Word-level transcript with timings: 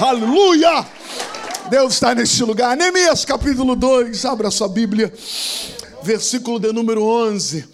Aleluia! 0.00 0.86
Deus 1.68 1.92
está 1.92 2.14
neste 2.14 2.42
lugar. 2.42 2.74
Neemias 2.74 3.22
capítulo 3.22 3.76
2, 3.76 4.24
abra 4.24 4.50
sua 4.50 4.66
Bíblia, 4.66 5.12
versículo 6.02 6.58
de 6.58 6.72
número 6.72 7.04
11. 7.04 7.68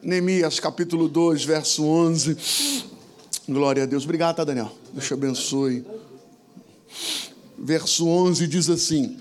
Neemias 0.00 0.58
capítulo 0.58 1.10
2, 1.10 1.44
verso 1.44 1.84
11. 1.84 2.38
Glória 3.46 3.82
a 3.82 3.86
Deus. 3.86 4.04
Obrigado, 4.04 4.36
tá, 4.36 4.44
Daniel. 4.44 4.72
Deus 4.94 5.06
te 5.06 5.12
abençoe. 5.12 5.84
Verso 7.58 8.08
11 8.08 8.46
diz 8.46 8.70
assim: 8.70 9.20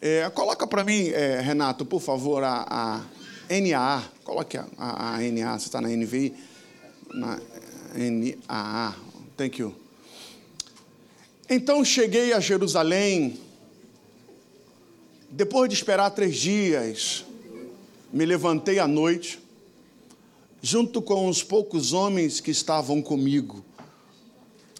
é, 0.00 0.28
Coloca 0.30 0.66
para 0.66 0.82
mim, 0.82 1.10
é, 1.10 1.40
Renato, 1.40 1.86
por 1.86 2.00
favor, 2.00 2.42
a, 2.42 2.66
a 2.68 3.00
NAA. 3.48 4.02
Coloque 4.24 4.58
a, 4.58 4.66
a, 4.76 5.14
a 5.14 5.18
NAA, 5.18 5.58
você 5.60 5.66
está 5.66 5.80
na 5.80 5.88
NVI. 5.88 6.34
Na 7.14 7.38
NAA. 7.94 8.94
Thank 9.36 9.60
you. 9.60 9.81
Então 11.54 11.84
cheguei 11.84 12.32
a 12.32 12.40
Jerusalém, 12.40 13.38
depois 15.28 15.68
de 15.68 15.74
esperar 15.74 16.08
três 16.08 16.36
dias, 16.36 17.26
me 18.10 18.24
levantei 18.24 18.78
à 18.78 18.88
noite, 18.88 19.38
junto 20.62 21.02
com 21.02 21.28
os 21.28 21.42
poucos 21.42 21.92
homens 21.92 22.40
que 22.40 22.50
estavam 22.50 23.02
comigo. 23.02 23.62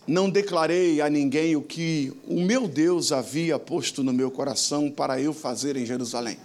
Não 0.07 0.31
declarei 0.31 1.03
a 1.03 1.11
ninguém 1.11 1.55
o 1.57 1.61
que 1.61 2.11
o 2.27 2.41
meu 2.41 2.67
Deus 2.67 3.13
havia 3.13 3.59
posto 3.59 4.03
no 4.03 4.11
meu 4.11 4.31
coração 4.31 4.91
para 4.91 5.21
eu 5.21 5.35
fazer 5.35 5.77
em 5.77 5.85
Jerusalém. 5.85 6.39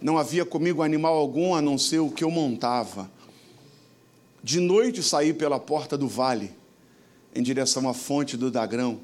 Não 0.00 0.16
havia 0.16 0.46
comigo 0.46 0.82
animal 0.82 1.14
algum 1.14 1.54
a 1.54 1.60
não 1.60 1.76
ser 1.76 1.98
o 1.98 2.10
que 2.10 2.24
eu 2.24 2.30
montava. 2.30 3.10
De 4.42 4.60
noite 4.60 5.02
saí 5.02 5.34
pela 5.34 5.60
porta 5.60 5.94
do 5.94 6.08
vale 6.08 6.63
em 7.34 7.42
direção 7.42 7.88
à 7.88 7.94
fonte 7.94 8.36
do 8.36 8.50
Dagrão, 8.50 9.00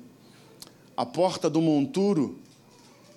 à 0.97 1.05
porta 1.05 1.51
do 1.51 1.61
monturo, 1.61 2.39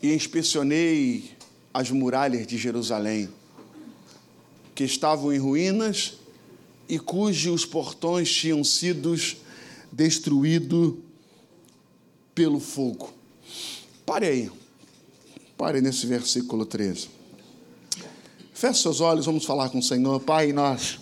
e 0.01 0.13
inspecionei 0.13 1.31
as 1.73 1.89
muralhas 1.89 2.45
de 2.45 2.57
Jerusalém, 2.57 3.29
que 4.75 4.83
estavam 4.83 5.31
em 5.31 5.37
ruínas 5.37 6.15
e 6.89 6.99
cujos 6.99 7.65
portões 7.65 8.31
tinham 8.31 8.63
sido 8.63 9.15
destruídos 9.91 10.95
pelo 12.35 12.59
fogo. 12.59 13.13
Pare 14.05 14.27
aí, 14.27 14.51
pare 15.57 15.79
nesse 15.79 16.05
versículo 16.05 16.65
13. 16.65 17.07
Feche 18.53 18.81
seus 18.81 18.99
olhos, 19.01 19.25
vamos 19.25 19.45
falar 19.45 19.69
com 19.69 19.79
o 19.79 19.83
Senhor. 19.83 20.19
Pai, 20.19 20.51
nós 20.51 20.99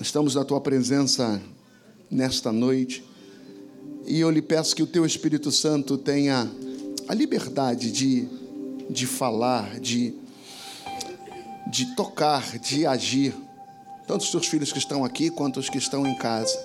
estamos 0.00 0.34
na 0.34 0.44
tua 0.44 0.60
presença 0.60 1.42
nesta 2.10 2.52
noite. 2.52 3.04
E 4.06 4.20
eu 4.20 4.30
lhe 4.30 4.42
peço 4.42 4.74
que 4.74 4.82
o 4.82 4.86
teu 4.86 5.04
Espírito 5.04 5.50
Santo 5.50 5.98
tenha 5.98 6.48
a 7.08 7.14
liberdade 7.14 7.90
de, 7.90 8.28
de 8.88 9.06
falar, 9.06 9.80
de, 9.80 10.14
de 11.70 11.94
tocar, 11.96 12.58
de 12.58 12.86
agir. 12.86 13.34
Tanto 14.06 14.22
os 14.22 14.30
teus 14.30 14.46
filhos 14.46 14.72
que 14.72 14.78
estão 14.78 15.04
aqui 15.04 15.30
quanto 15.30 15.58
os 15.58 15.68
que 15.68 15.78
estão 15.78 16.06
em 16.06 16.16
casa. 16.18 16.56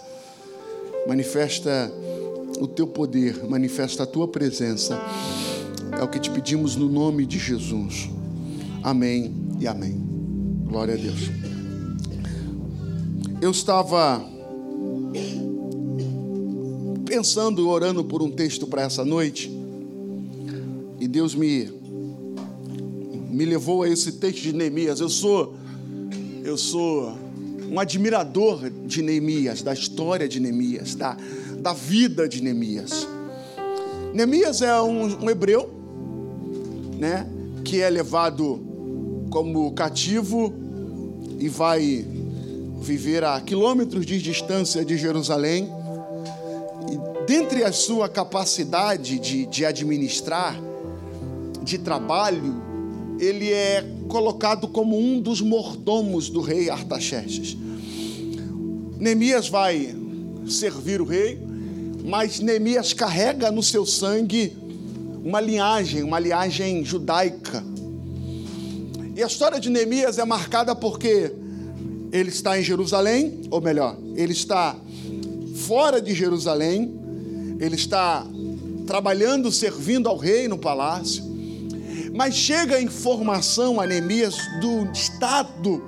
Manifesta 1.08 1.92
o 2.60 2.68
teu 2.68 2.86
poder, 2.86 3.44
manifesta 3.50 4.04
a 4.04 4.06
tua 4.06 4.28
presença. 4.28 5.02
É 6.00 6.04
o 6.04 6.08
que 6.08 6.20
te 6.20 6.30
pedimos 6.30 6.76
no 6.76 6.88
nome 6.88 7.26
de 7.26 7.40
Jesus. 7.40 8.08
Amém 8.84 9.34
e 9.60 9.68
amém. 9.68 10.00
Glória 10.66 10.94
a 10.94 10.98
Deus. 10.98 11.20
Eu 13.42 13.50
estava 13.50 14.31
pensando, 17.12 17.68
orando 17.68 18.06
por 18.06 18.24
um 18.24 18.32
texto 18.32 18.66
para 18.66 18.84
essa 18.84 19.04
noite, 19.04 19.52
e 20.98 21.06
Deus 21.10 21.36
me 21.36 21.70
me 23.30 23.44
levou 23.44 23.84
a 23.84 23.90
esse 23.90 24.14
texto 24.14 24.44
de 24.44 24.54
Neemias. 24.54 25.02
Eu 25.02 25.10
sou 25.10 25.54
eu 26.42 26.58
sou 26.58 27.14
um 27.70 27.78
admirador 27.78 28.70
de 28.86 29.02
Neemias, 29.02 29.62
da 29.62 29.74
história 29.74 30.26
de 30.26 30.40
Neemias, 30.40 30.96
da, 30.96 31.18
da 31.60 31.74
vida 31.74 32.30
de 32.30 32.42
Neemias. 32.42 33.06
Neemias 34.14 34.62
é 34.62 34.82
um, 34.82 35.26
um 35.26 35.30
hebreu, 35.30 35.70
né, 36.98 37.28
que 37.66 37.82
é 37.82 37.90
levado 37.90 38.58
como 39.30 39.70
cativo 39.74 40.54
e 41.38 41.50
vai 41.50 42.06
viver 42.80 43.26
a 43.26 43.42
quilômetros 43.42 44.06
de 44.06 44.18
distância 44.22 44.86
de 44.86 44.98
Jerusalém 44.98 45.81
dentre 47.32 47.64
a 47.64 47.72
sua 47.72 48.10
capacidade 48.10 49.18
de, 49.18 49.46
de 49.46 49.66
administrar, 49.66 50.60
de 51.64 51.78
trabalho, 51.78 52.62
ele 53.22 53.50
é 53.50 53.86
colocado 54.10 54.68
como 54.68 55.00
um 55.00 55.22
dos 55.22 55.40
mordomos 55.40 56.30
do 56.30 56.42
rei 56.42 56.70
Artaxerxes. 56.70 57.56
Neemias 59.00 59.48
vai 59.48 59.96
servir 60.46 61.00
o 61.00 61.06
rei, 61.06 61.40
mas 62.04 62.42
Neemias 62.42 62.92
carrega 62.92 63.50
no 63.50 63.64
seu 63.64 63.86
sangue 63.86 64.52
uma 65.24 65.40
linhagem, 65.40 66.04
uma 66.04 66.20
linhagem 66.20 66.84
judaica. 66.84 67.64
E 69.16 69.24
a 69.24 69.28
história 69.28 69.58
de 69.58 69.70
Neemias 69.70 70.18
é 70.18 70.26
marcada 70.26 70.76
porque 70.76 71.32
ele 72.12 72.28
está 72.28 72.60
em 72.60 72.64
Jerusalém, 72.64 73.44
ou 73.50 73.62
melhor, 73.62 73.98
ele 74.18 74.34
está 74.34 74.76
fora 75.56 76.02
de 76.02 76.14
Jerusalém, 76.14 77.00
ele 77.62 77.76
está 77.76 78.26
trabalhando, 78.88 79.52
servindo 79.52 80.10
ao 80.10 80.18
rei 80.18 80.48
no 80.48 80.58
palácio. 80.58 81.24
Mas 82.12 82.34
chega 82.34 82.78
a 82.78 82.82
informação 82.82 83.80
a 83.80 83.86
Neemias 83.86 84.36
do 84.60 84.92
estado 84.92 85.84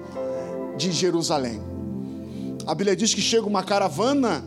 de 0.77 0.91
Jerusalém. 0.91 1.59
A 2.67 2.75
Bíblia 2.75 2.95
diz 2.95 3.13
que 3.13 3.21
chega 3.21 3.47
uma 3.47 3.63
caravana 3.63 4.45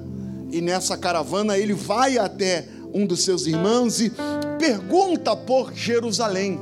e 0.53 0.60
nessa 0.60 0.97
caravana 0.97 1.59
ele 1.59 1.75
vai 1.75 2.16
até 2.16 2.69
um 2.94 3.04
dos 3.04 3.25
seus 3.25 3.47
irmãos 3.47 4.00
e 4.00 4.12
pergunta 4.58 5.37
por 5.37 5.75
Jerusalém. 5.75 6.60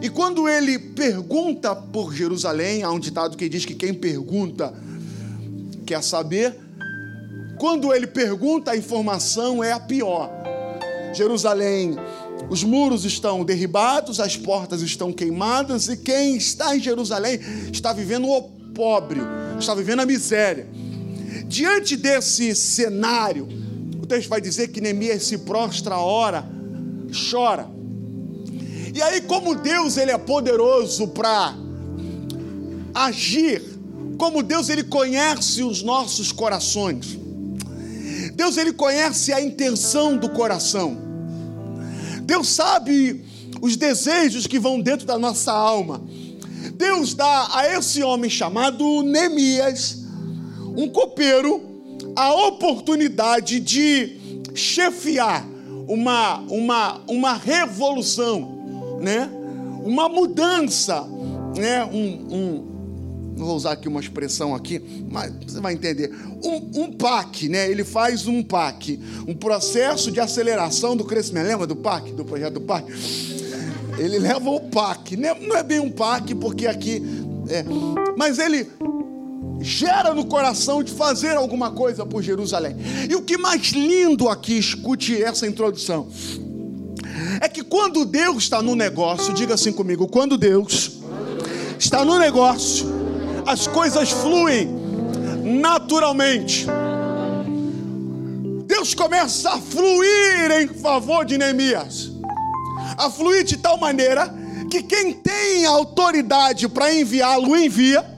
E 0.00 0.08
quando 0.08 0.48
ele 0.48 0.78
pergunta 0.78 1.76
por 1.76 2.12
Jerusalém, 2.14 2.82
há 2.82 2.90
um 2.90 2.98
ditado 2.98 3.36
que 3.36 3.48
diz 3.50 3.66
que 3.66 3.74
quem 3.74 3.92
pergunta 3.92 4.74
quer 5.86 6.02
saber, 6.02 6.58
quando 7.62 7.94
ele 7.94 8.08
pergunta, 8.08 8.72
a 8.72 8.76
informação 8.76 9.62
é 9.62 9.70
a 9.70 9.78
pior. 9.78 10.28
Jerusalém, 11.14 11.94
os 12.50 12.64
muros 12.64 13.04
estão 13.04 13.44
derribados, 13.44 14.18
as 14.18 14.36
portas 14.36 14.82
estão 14.82 15.12
queimadas, 15.12 15.86
e 15.86 15.96
quem 15.96 16.36
está 16.36 16.76
em 16.76 16.80
Jerusalém 16.80 17.38
está 17.72 17.92
vivendo 17.92 18.26
o 18.28 18.42
pobre, 18.74 19.20
está 19.60 19.76
vivendo 19.76 20.00
a 20.00 20.04
miséria. 20.04 20.66
Diante 21.46 21.96
desse 21.96 22.52
cenário, 22.56 23.46
o 24.02 24.06
texto 24.06 24.28
vai 24.28 24.40
dizer 24.40 24.66
que 24.72 24.80
Neemias 24.80 25.22
se 25.22 25.38
prostra, 25.38 25.96
ora, 25.98 26.44
chora. 27.30 27.70
E 28.92 29.00
aí, 29.00 29.20
como 29.20 29.54
Deus 29.54 29.96
ele 29.96 30.10
é 30.10 30.18
poderoso 30.18 31.06
para 31.06 31.54
agir, 32.92 33.62
como 34.18 34.42
Deus 34.42 34.68
ele 34.68 34.82
conhece 34.82 35.62
os 35.62 35.80
nossos 35.80 36.32
corações. 36.32 37.21
Deus 38.42 38.56
ele 38.56 38.72
conhece 38.72 39.32
a 39.32 39.40
intenção 39.40 40.16
do 40.16 40.28
coração. 40.28 40.98
Deus 42.22 42.48
sabe 42.48 43.24
os 43.60 43.76
desejos 43.76 44.48
que 44.48 44.58
vão 44.58 44.80
dentro 44.80 45.06
da 45.06 45.16
nossa 45.16 45.52
alma. 45.52 46.02
Deus 46.74 47.14
dá 47.14 47.50
a 47.52 47.68
esse 47.72 48.02
homem 48.02 48.28
chamado 48.28 49.00
Neemias, 49.04 49.98
um 50.76 50.88
copeiro, 50.88 51.62
a 52.16 52.34
oportunidade 52.34 53.60
de 53.60 54.40
chefiar 54.56 55.46
uma, 55.86 56.38
uma, 56.50 57.00
uma 57.06 57.34
revolução, 57.34 58.98
né? 59.00 59.30
uma 59.84 60.08
mudança, 60.08 61.06
né? 61.56 61.84
um, 61.84 62.34
um 62.34 62.71
não 63.36 63.46
vou 63.46 63.56
usar 63.56 63.72
aqui 63.72 63.88
uma 63.88 64.00
expressão 64.00 64.54
aqui, 64.54 64.80
mas 65.10 65.32
você 65.46 65.60
vai 65.60 65.72
entender. 65.72 66.12
Um, 66.42 66.82
um 66.82 66.92
PAC, 66.92 67.48
né? 67.48 67.70
Ele 67.70 67.84
faz 67.84 68.26
um 68.26 68.42
PAC, 68.42 69.00
um 69.26 69.34
processo 69.34 70.10
de 70.10 70.20
aceleração 70.20 70.96
do 70.96 71.04
crescimento. 71.04 71.46
Lembra 71.46 71.66
do 71.66 71.76
PAC, 71.76 72.12
do 72.12 72.24
projeto 72.24 72.54
do 72.54 72.60
PAC? 72.60 72.92
Ele 73.98 74.18
leva 74.18 74.48
o 74.50 74.60
PAC. 74.60 75.16
Né? 75.16 75.34
Não 75.40 75.56
é 75.56 75.62
bem 75.62 75.80
um 75.80 75.90
PAC, 75.90 76.34
porque 76.34 76.66
aqui. 76.66 77.02
É, 77.48 77.64
mas 78.16 78.38
ele 78.38 78.68
gera 79.60 80.12
no 80.12 80.24
coração 80.26 80.82
de 80.82 80.92
fazer 80.92 81.36
alguma 81.36 81.70
coisa 81.70 82.04
por 82.04 82.22
Jerusalém. 82.22 82.76
E 83.08 83.14
o 83.14 83.22
que 83.22 83.38
mais 83.38 83.70
lindo 83.70 84.28
aqui, 84.28 84.58
escute 84.58 85.22
essa 85.22 85.46
introdução, 85.46 86.08
é 87.40 87.48
que 87.48 87.62
quando 87.62 88.04
Deus 88.04 88.44
está 88.44 88.60
no 88.60 88.74
negócio, 88.74 89.32
diga 89.32 89.54
assim 89.54 89.72
comigo: 89.72 90.06
quando 90.08 90.36
Deus 90.36 90.98
está 91.78 92.04
no 92.04 92.18
negócio, 92.18 92.91
as 93.46 93.66
coisas 93.66 94.10
fluem 94.10 94.68
naturalmente. 95.42 96.66
Deus 98.66 98.94
começa 98.94 99.50
a 99.50 99.58
fluir 99.58 100.50
em 100.60 100.68
favor 100.68 101.24
de 101.24 101.36
Neemias. 101.36 102.10
A 102.96 103.10
fluir 103.10 103.44
de 103.44 103.56
tal 103.56 103.78
maneira 103.78 104.32
que 104.70 104.82
quem 104.82 105.12
tem 105.12 105.66
autoridade 105.66 106.68
para 106.68 106.92
enviá-lo, 106.94 107.56
envia. 107.56 108.11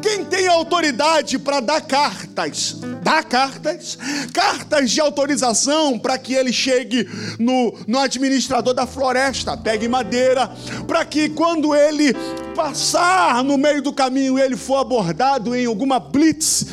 Quem 0.00 0.24
tem 0.24 0.46
autoridade 0.46 1.38
para 1.38 1.60
dar 1.60 1.80
cartas, 1.80 2.76
dá 3.02 3.22
cartas, 3.22 3.98
cartas 4.32 4.90
de 4.90 5.00
autorização 5.00 5.98
para 5.98 6.16
que 6.18 6.34
ele 6.34 6.52
chegue 6.52 7.08
no, 7.38 7.74
no 7.86 7.98
administrador 7.98 8.74
da 8.74 8.86
floresta, 8.86 9.56
pegue 9.56 9.88
madeira, 9.88 10.50
para 10.86 11.04
que 11.04 11.28
quando 11.30 11.74
ele 11.74 12.14
passar 12.54 13.42
no 13.44 13.58
meio 13.58 13.82
do 13.82 13.92
caminho 13.92 14.38
ele 14.38 14.56
for 14.56 14.76
abordado 14.76 15.54
em 15.54 15.66
alguma 15.66 15.98
blitz, 16.00 16.66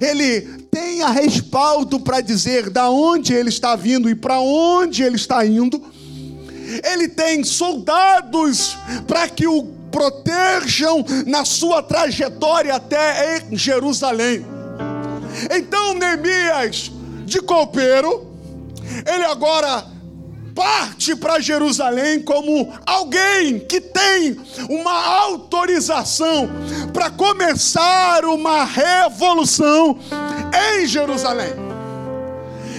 ele 0.00 0.62
tenha 0.70 1.08
respaldo 1.10 2.00
para 2.00 2.20
dizer 2.20 2.70
da 2.70 2.88
onde 2.88 3.34
ele 3.34 3.48
está 3.48 3.76
vindo 3.76 4.08
e 4.08 4.14
para 4.14 4.40
onde 4.40 5.02
ele 5.02 5.16
está 5.16 5.44
indo. 5.44 5.82
Ele 6.82 7.08
tem 7.08 7.44
soldados 7.44 8.78
para 9.06 9.28
que 9.28 9.46
o 9.46 9.81
protejam 9.92 11.04
na 11.26 11.44
sua 11.44 11.82
trajetória 11.82 12.74
até 12.74 13.38
em 13.38 13.56
Jerusalém. 13.56 14.44
Então 15.54 15.94
Neemias, 15.94 16.90
de 17.24 17.40
copeiro, 17.40 18.26
ele 19.06 19.24
agora 19.24 19.92
parte 20.54 21.16
para 21.16 21.40
Jerusalém 21.40 22.20
como 22.22 22.72
alguém 22.84 23.58
que 23.58 23.80
tem 23.80 24.36
uma 24.68 25.22
autorização 25.22 26.48
para 26.92 27.10
começar 27.10 28.24
uma 28.24 28.64
revolução 28.64 29.98
em 30.74 30.86
Jerusalém. 30.86 31.52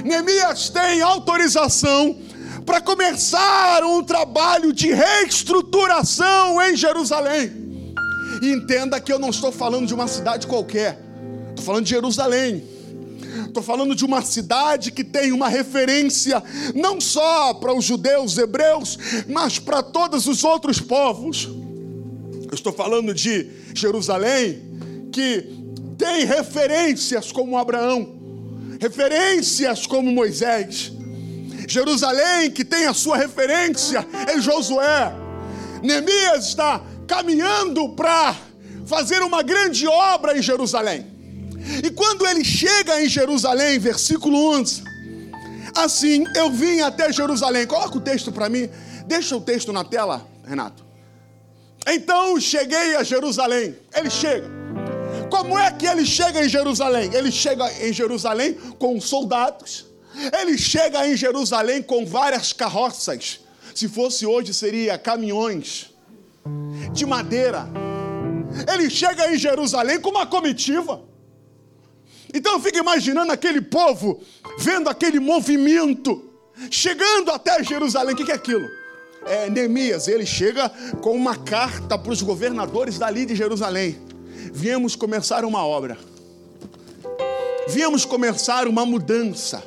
Neemias 0.04 0.70
tem 0.70 1.02
autorização 1.02 2.16
para 2.66 2.82
começar 2.82 3.84
um 3.84 4.04
trabalho 4.04 4.72
de 4.74 4.92
reestruturação 4.94 6.62
em 6.62 6.76
Jerusalém. 6.76 7.52
E 8.42 8.52
entenda 8.52 9.00
que 9.00 9.12
eu 9.12 9.20
não 9.20 9.30
estou 9.30 9.52
falando 9.52 9.88
de 9.88 9.94
uma 9.94 10.08
cidade 10.08 10.48
qualquer, 10.48 11.00
estou 11.50 11.66
falando 11.66 11.84
de 11.84 11.92
Jerusalém. 11.92 12.74
Estou 13.48 13.64
falando 13.64 13.96
de 13.96 14.04
uma 14.04 14.24
cidade 14.24 14.92
que 14.92 15.04
tem 15.04 15.32
uma 15.32 15.48
referência 15.48 16.42
não 16.74 17.00
só 17.00 17.54
para 17.54 17.72
os 17.72 17.86
judeus, 17.86 18.36
hebreus, 18.36 18.98
mas 19.28 19.60
para 19.60 19.84
todos 19.84 20.26
os 20.26 20.44
outros 20.44 20.80
povos. 20.80 21.46
Eu 22.48 22.54
estou 22.54 22.74
falando 22.74 23.14
de 23.14 23.48
Jerusalém, 23.76 24.60
que 25.12 25.48
tem 25.98 26.26
referências 26.26 27.32
como 27.32 27.58
Abraão, 27.58 28.16
referências 28.80 29.86
como 29.86 30.12
Moisés, 30.12 30.92
Jerusalém, 31.68 32.52
que 32.52 32.64
tem 32.64 32.86
a 32.86 32.94
sua 32.94 33.18
referência 33.18 34.06
em 34.34 34.42
Josué. 34.42 35.14
Neemias 35.82 36.48
está 36.48 36.82
caminhando 37.08 37.90
para 37.90 38.36
fazer 38.86 39.22
uma 39.22 39.42
grande 39.42 39.88
obra 39.88 40.38
em 40.38 40.42
Jerusalém. 40.42 41.08
E 41.84 41.90
quando 41.92 42.26
ele 42.28 42.44
chega 42.44 43.02
em 43.02 43.08
Jerusalém, 43.08 43.80
versículo 43.80 44.52
11, 44.56 44.84
assim 45.76 46.26
eu 46.36 46.52
vim 46.52 46.82
até 46.82 47.12
Jerusalém. 47.12 47.66
Coloca 47.66 47.98
o 47.98 48.02
texto 48.02 48.32
para 48.32 48.50
mim, 48.50 48.70
deixa 49.06 49.36
o 49.36 49.42
texto 49.42 49.72
na 49.72 49.84
tela, 49.84 50.26
Renato. 50.46 50.84
Então 51.88 52.40
cheguei 52.40 52.96
a 52.96 53.04
Jerusalém. 53.04 53.76
Ele 53.96 54.10
chega. 54.10 54.50
Como 55.30 55.58
é 55.58 55.72
que 55.72 55.86
ele 55.86 56.06
chega 56.06 56.46
em 56.46 56.50
Jerusalém? 56.50 57.10
Ele 57.14 57.32
chega 57.32 57.66
em 57.86 57.92
Jerusalém 57.92 58.54
com 58.78 59.00
soldados 59.02 59.93
ele 60.42 60.58
chega 60.58 61.08
em 61.08 61.16
Jerusalém 61.16 61.82
com 61.82 62.06
várias 62.06 62.54
carroças. 62.54 63.40
Se 63.74 63.88
fosse 63.88 64.26
hoje, 64.26 64.54
seria 64.54 64.98
caminhões 64.98 65.90
de 66.92 67.06
madeira. 67.06 67.68
Ele 68.72 68.90
chega 68.90 69.34
em 69.34 69.38
Jerusalém 69.38 70.00
com 70.00 70.10
uma 70.10 70.26
comitiva. 70.26 71.02
Então 72.34 72.54
eu 72.54 72.60
fico 72.60 72.78
imaginando 72.78 73.32
aquele 73.32 73.62
povo 73.62 74.22
vendo 74.60 74.90
aquele 74.90 75.20
movimento, 75.20 76.24
chegando 76.70 77.32
até 77.32 77.64
Jerusalém. 77.64 78.14
O 78.14 78.18
que 78.18 78.32
é 78.32 78.36
aquilo? 78.36 78.68
É 79.26 79.50
Neemias, 79.50 80.08
ele 80.08 80.26
chega 80.26 80.70
com 81.02 81.16
uma 81.16 81.36
carta 81.36 81.98
para 81.98 82.12
os 82.12 82.22
governadores 82.22 83.00
dali 83.00 83.26
de 83.26 83.36
Jerusalém. 83.36 84.00
Viemos 84.52 84.96
começar 84.96 85.46
uma 85.46 85.66
obra. 85.66 85.98
Viemos 87.70 88.04
começar 88.04 88.68
uma 88.68 88.86
mudança 88.86 89.64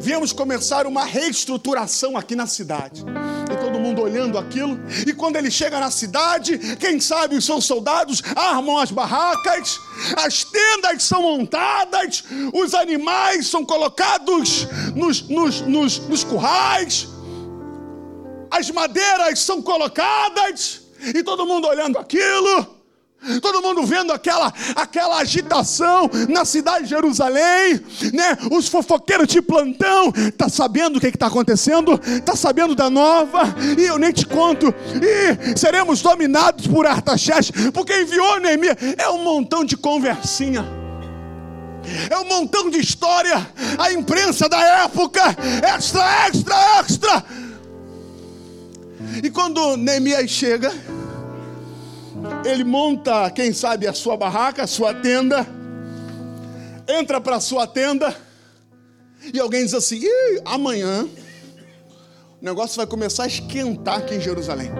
viemos 0.00 0.32
começar 0.32 0.86
uma 0.86 1.04
reestruturação 1.04 2.16
aqui 2.16 2.34
na 2.34 2.46
cidade. 2.46 3.04
E 3.50 3.56
todo 3.56 3.78
mundo 3.78 4.02
olhando 4.02 4.38
aquilo. 4.38 4.78
E 5.06 5.12
quando 5.12 5.36
ele 5.36 5.50
chega 5.50 5.80
na 5.80 5.90
cidade, 5.90 6.58
quem 6.76 7.00
sabe 7.00 7.36
os 7.36 7.44
seus 7.44 7.64
soldados 7.64 8.22
armam 8.34 8.78
as 8.78 8.90
barracas, 8.90 9.78
as 10.16 10.44
tendas 10.44 11.02
são 11.02 11.22
montadas, 11.22 12.24
os 12.52 12.74
animais 12.74 13.46
são 13.46 13.64
colocados 13.64 14.66
nos, 14.94 15.22
nos, 15.28 15.60
nos, 15.62 15.98
nos 16.00 16.24
currais, 16.24 17.08
as 18.50 18.70
madeiras 18.70 19.40
são 19.40 19.60
colocadas, 19.60 20.82
e 21.14 21.22
todo 21.22 21.46
mundo 21.46 21.68
olhando 21.68 21.98
aquilo. 21.98 22.75
Todo 23.40 23.62
mundo 23.62 23.84
vendo 23.84 24.12
aquela, 24.12 24.52
aquela 24.74 25.18
agitação 25.18 26.10
na 26.28 26.44
cidade 26.44 26.84
de 26.84 26.90
Jerusalém, 26.90 27.80
né? 28.12 28.38
Os 28.50 28.68
fofoqueiros 28.68 29.26
de 29.26 29.42
plantão, 29.42 30.12
tá 30.36 30.48
sabendo 30.48 30.96
o 30.96 31.00
que 31.00 31.08
está 31.08 31.26
acontecendo? 31.26 31.98
Tá 32.24 32.36
sabendo 32.36 32.74
da 32.74 32.88
nova? 32.88 33.54
E 33.78 33.82
eu 33.82 33.98
nem 33.98 34.12
te 34.12 34.26
conto. 34.26 34.72
E 34.94 35.58
seremos 35.58 36.02
dominados 36.02 36.66
por 36.66 36.86
Artaxerxes, 36.86 37.52
porque 37.72 38.00
enviou 38.00 38.40
Neemias. 38.40 38.76
É 38.96 39.08
um 39.10 39.22
montão 39.22 39.64
de 39.64 39.76
conversinha. 39.76 40.64
É 42.10 42.18
um 42.18 42.24
montão 42.24 42.68
de 42.70 42.78
história. 42.78 43.46
A 43.78 43.92
imprensa 43.92 44.48
da 44.48 44.60
época, 44.84 45.22
extra, 45.62 46.26
extra, 46.26 46.54
extra. 46.80 47.24
E 49.22 49.30
quando 49.30 49.76
Neemias 49.76 50.30
chega, 50.30 50.72
ele 52.44 52.64
monta, 52.64 53.30
quem 53.30 53.52
sabe, 53.52 53.86
a 53.86 53.92
sua 53.92 54.16
barraca, 54.16 54.62
a 54.62 54.66
sua 54.66 54.94
tenda, 54.94 55.46
entra 56.88 57.20
para 57.20 57.36
a 57.36 57.40
sua 57.40 57.66
tenda, 57.66 58.14
e 59.32 59.40
alguém 59.40 59.64
diz 59.64 59.74
assim: 59.74 60.00
amanhã 60.44 61.08
o 62.40 62.44
negócio 62.44 62.76
vai 62.76 62.86
começar 62.86 63.24
a 63.24 63.26
esquentar 63.26 63.98
aqui 63.98 64.14
em 64.14 64.20
Jerusalém. 64.20 64.70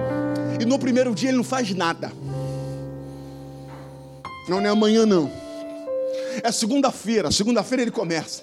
E 0.60 0.64
no 0.64 0.78
primeiro 0.78 1.14
dia 1.14 1.30
ele 1.30 1.38
não 1.38 1.44
faz 1.44 1.74
nada. 1.74 2.12
Não, 4.48 4.60
não 4.60 4.66
é 4.66 4.68
amanhã 4.68 5.04
não. 5.04 5.30
É 6.42 6.52
segunda-feira. 6.52 7.30
Segunda-feira 7.30 7.82
ele 7.82 7.90
começa. 7.90 8.42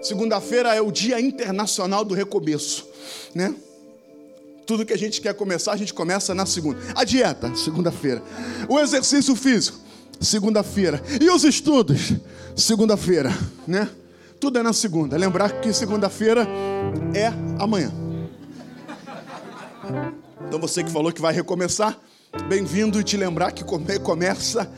Segunda-feira 0.00 0.74
é 0.74 0.80
o 0.80 0.92
Dia 0.92 1.20
Internacional 1.20 2.04
do 2.04 2.14
Recomeço, 2.14 2.86
né? 3.34 3.54
Tudo 4.66 4.86
que 4.86 4.92
a 4.92 4.98
gente 4.98 5.20
quer 5.20 5.34
começar, 5.34 5.72
a 5.72 5.76
gente 5.76 5.92
começa 5.92 6.34
na 6.34 6.46
segunda. 6.46 6.78
A 6.94 7.04
dieta, 7.04 7.54
segunda-feira. 7.54 8.22
O 8.68 8.78
exercício 8.80 9.36
físico, 9.36 9.78
segunda-feira. 10.20 11.02
E 11.20 11.30
os 11.30 11.44
estudos, 11.44 12.12
segunda-feira, 12.56 13.30
né? 13.66 13.88
Tudo 14.40 14.58
é 14.58 14.62
na 14.62 14.72
segunda. 14.72 15.16
Lembrar 15.16 15.60
que 15.60 15.72
segunda-feira 15.72 16.46
é 17.14 17.26
amanhã. 17.58 17.92
Então 20.48 20.58
você 20.58 20.82
que 20.82 20.90
falou 20.90 21.12
que 21.12 21.20
vai 21.20 21.34
recomeçar, 21.34 21.98
bem-vindo 22.48 22.98
e 22.98 23.04
te 23.04 23.16
lembrar 23.16 23.52
que 23.52 23.64
começa, 24.00 24.70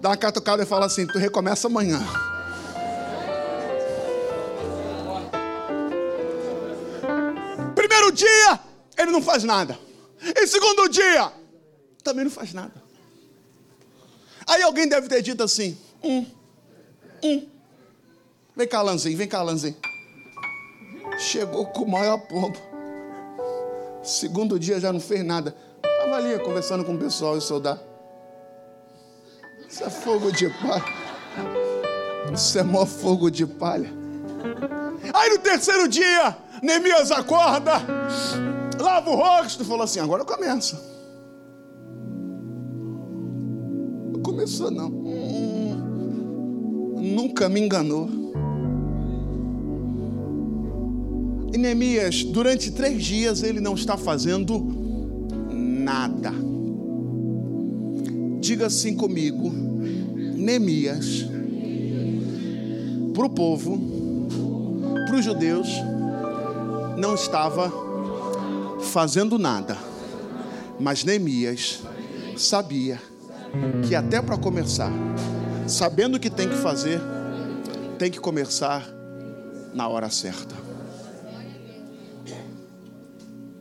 dá 0.00 0.10
uma 0.10 0.16
catucada 0.16 0.62
e 0.62 0.66
fala 0.66 0.86
assim: 0.86 1.06
tu 1.06 1.18
recomeça 1.18 1.68
amanhã. 1.68 2.00
Primeiro 7.74 8.12
dia, 8.12 8.60
ele 8.98 9.12
não 9.12 9.22
faz 9.22 9.44
nada. 9.44 9.78
E 10.20 10.46
segundo 10.48 10.88
dia, 10.88 11.32
também 12.02 12.24
não 12.24 12.30
faz 12.30 12.52
nada. 12.52 12.82
Aí 14.46 14.62
alguém 14.62 14.88
deve 14.88 15.08
ter 15.08 15.22
dito 15.22 15.42
assim: 15.42 15.78
um, 16.02 16.26
um. 17.22 17.48
Vem 18.56 18.66
cá, 18.66 18.82
Lanzinho, 18.82 19.16
vem 19.16 19.28
cá, 19.28 19.40
Lanzinho. 19.40 19.76
Chegou 21.18 21.66
com 21.66 21.82
o 21.82 21.90
maior 21.90 22.18
pombo. 22.26 22.58
Segundo 24.02 24.58
dia 24.58 24.80
já 24.80 24.92
não 24.92 25.00
fez 25.00 25.24
nada. 25.24 25.56
Estava 25.84 26.16
ali 26.16 26.38
conversando 26.40 26.84
com 26.84 26.94
o 26.94 26.98
pessoal 26.98 27.36
e 27.36 27.38
o 27.38 27.40
soldado. 27.40 27.80
Isso 29.68 29.84
é 29.84 29.90
fogo 29.90 30.32
de 30.32 30.48
palha. 30.48 30.84
Isso 32.34 32.58
é 32.58 32.62
mó 32.62 32.84
fogo 32.84 33.30
de 33.30 33.46
palha. 33.46 33.90
Aí 35.14 35.30
no 35.30 35.38
terceiro 35.38 35.86
dia, 35.88 36.36
Neemias 36.62 37.10
acorda 37.10 37.82
lava 38.82 39.10
o 39.10 39.14
rosto. 39.14 39.64
Falou 39.64 39.82
assim: 39.82 40.00
agora 40.00 40.24
começa. 40.24 40.80
Começou 44.22 44.70
não. 44.70 44.88
Hum, 44.88 45.74
nunca 46.96 47.48
me 47.48 47.60
enganou. 47.60 48.08
E 51.52 51.58
Neemias, 51.58 52.24
durante 52.24 52.70
três 52.70 53.02
dias, 53.02 53.42
ele 53.42 53.60
não 53.60 53.74
está 53.74 53.96
fazendo 53.96 54.58
nada. 55.50 56.32
Diga 58.40 58.66
assim 58.66 58.94
comigo, 58.94 59.50
Neemias, 59.50 61.26
para 63.14 63.26
o 63.26 63.30
povo, 63.30 63.78
para 65.06 65.16
os 65.16 65.24
judeus, 65.24 65.68
não 66.98 67.14
estava 67.14 67.87
fazendo 68.80 69.38
nada. 69.38 69.76
Mas 70.78 71.04
Neemias 71.04 71.80
sabia 72.36 73.00
que 73.86 73.94
até 73.94 74.22
para 74.22 74.36
começar, 74.36 74.92
sabendo 75.66 76.16
o 76.16 76.20
que 76.20 76.30
tem 76.30 76.48
que 76.48 76.56
fazer, 76.56 77.00
tem 77.98 78.10
que 78.10 78.20
começar 78.20 78.86
na 79.74 79.88
hora 79.88 80.10
certa. 80.10 80.54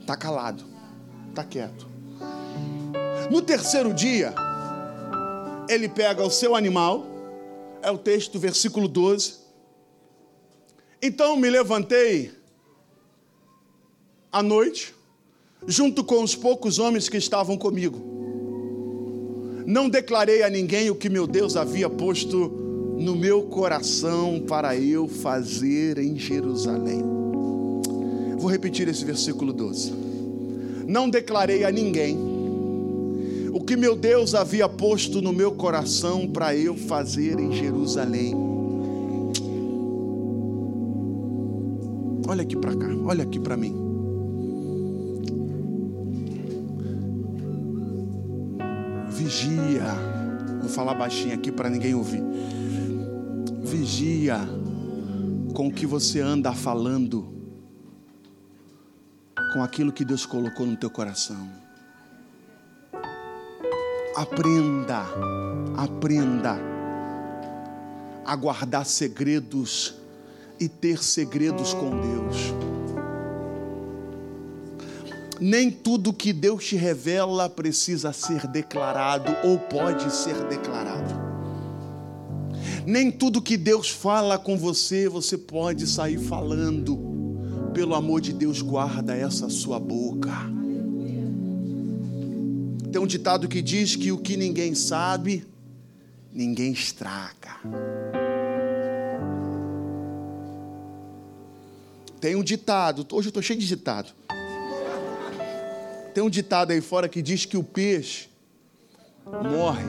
Tá 0.06 0.16
calado, 0.16 0.64
tá 1.34 1.44
quieto. 1.44 1.88
No 3.30 3.42
terceiro 3.42 3.94
dia, 3.94 4.34
ele 5.68 5.90
pega 5.90 6.24
o 6.24 6.30
seu 6.30 6.56
animal, 6.56 7.06
é 7.82 7.92
o 7.92 7.98
texto, 7.98 8.40
versículo 8.40 8.88
12. 8.88 9.36
Então 11.02 11.36
me 11.36 11.50
levantei 11.50 12.32
à 14.32 14.42
noite, 14.42 14.96
junto 15.66 16.04
com 16.04 16.24
os 16.24 16.36
poucos 16.36 16.80
homens 16.80 17.10
que 17.10 17.18
estavam 17.18 17.58
comigo. 17.58 18.18
Não 19.66 19.90
declarei 19.90 20.44
a 20.44 20.50
ninguém 20.50 20.90
o 20.90 20.96
que 20.96 21.10
meu 21.10 21.28
Deus 21.28 21.58
havia 21.58 21.90
posto 21.90 22.48
no 22.98 23.16
meu 23.16 23.44
coração 23.44 24.44
para 24.48 24.76
eu 24.78 25.08
fazer 25.08 25.98
em 25.98 26.18
Jerusalém. 26.18 27.04
Vou 28.38 28.50
repetir 28.50 28.88
esse 28.88 29.04
versículo 29.04 29.52
12. 29.52 29.94
Não 30.88 31.10
declarei 31.10 31.64
a 31.64 31.72
ninguém 31.72 32.18
o 33.52 33.60
que 33.60 33.76
meu 33.76 33.96
Deus 33.96 34.36
havia 34.36 34.70
posto 34.70 35.22
no 35.22 35.34
meu 35.34 35.52
coração 35.52 36.28
para 36.28 36.56
eu 36.56 36.76
fazer 36.76 37.40
em 37.40 37.52
Jerusalém. 37.52 38.34
Olha 42.28 42.44
aqui 42.44 42.56
para 42.56 42.76
cá, 42.76 42.88
olha 43.06 43.24
aqui 43.24 43.40
para 43.40 43.58
mim. 43.58 43.87
Vigia. 49.28 49.84
Vou 50.62 50.70
falar 50.70 50.94
baixinho 50.94 51.34
aqui 51.34 51.52
para 51.52 51.70
ninguém 51.70 51.94
ouvir. 51.94 52.24
Vigia 53.62 54.40
com 55.54 55.68
o 55.68 55.74
que 55.74 55.86
você 55.86 56.22
anda 56.22 56.54
falando, 56.54 57.28
com 59.54 59.62
aquilo 59.62 59.92
que 59.92 60.06
Deus 60.06 60.26
colocou 60.26 60.66
no 60.66 60.78
teu 60.78 60.90
coração. 60.90 61.50
Aprenda, 64.16 65.04
aprenda 65.76 66.58
a 68.26 68.34
guardar 68.34 68.86
segredos 68.86 69.96
e 70.58 70.70
ter 70.70 71.04
segredos 71.04 71.74
com 71.74 71.90
Deus. 71.90 72.77
Nem 75.40 75.70
tudo 75.70 76.14
que 76.14 76.34
Deus 76.34 76.66
te 76.66 76.76
revela 76.76 77.50
precisa 77.50 78.12
ser 78.12 78.48
declarado 78.48 79.36
ou 79.44 79.60
pode 79.60 80.12
ser 80.12 80.36
declarado. 80.48 81.14
Nem 82.86 83.12
tudo 83.12 83.42
que 83.42 83.58
Deus 83.58 83.90
fala 83.90 84.40
com 84.40 84.58
você, 84.58 85.08
você 85.08 85.38
pode 85.38 85.86
sair 85.86 86.18
falando. 86.18 86.98
Pelo 87.74 87.94
amor 87.94 88.22
de 88.22 88.34
Deus, 88.34 88.62
guarda 88.62 89.16
essa 89.16 89.50
sua 89.50 89.80
boca. 89.80 90.32
Tem 92.92 93.02
um 93.02 93.06
ditado 93.06 93.48
que 93.48 93.62
diz 93.62 93.96
que 93.96 94.12
o 94.12 94.18
que 94.18 94.36
ninguém 94.38 94.74
sabe, 94.74 95.46
ninguém 96.34 96.72
estraga. 96.72 97.60
Tem 102.20 102.36
um 102.36 102.44
ditado, 102.44 103.06
hoje 103.12 103.28
eu 103.28 103.30
estou 103.30 103.44
cheio 103.44 103.60
de 103.60 103.68
ditado. 103.68 104.12
Tem 106.18 106.24
um 106.24 106.32
ditado 106.32 106.72
aí 106.72 106.82
fora 106.82 107.08
que 107.08 107.22
diz 107.22 107.46
que 107.46 107.56
o 107.56 107.64
peixe 107.64 108.28
morre 109.24 109.86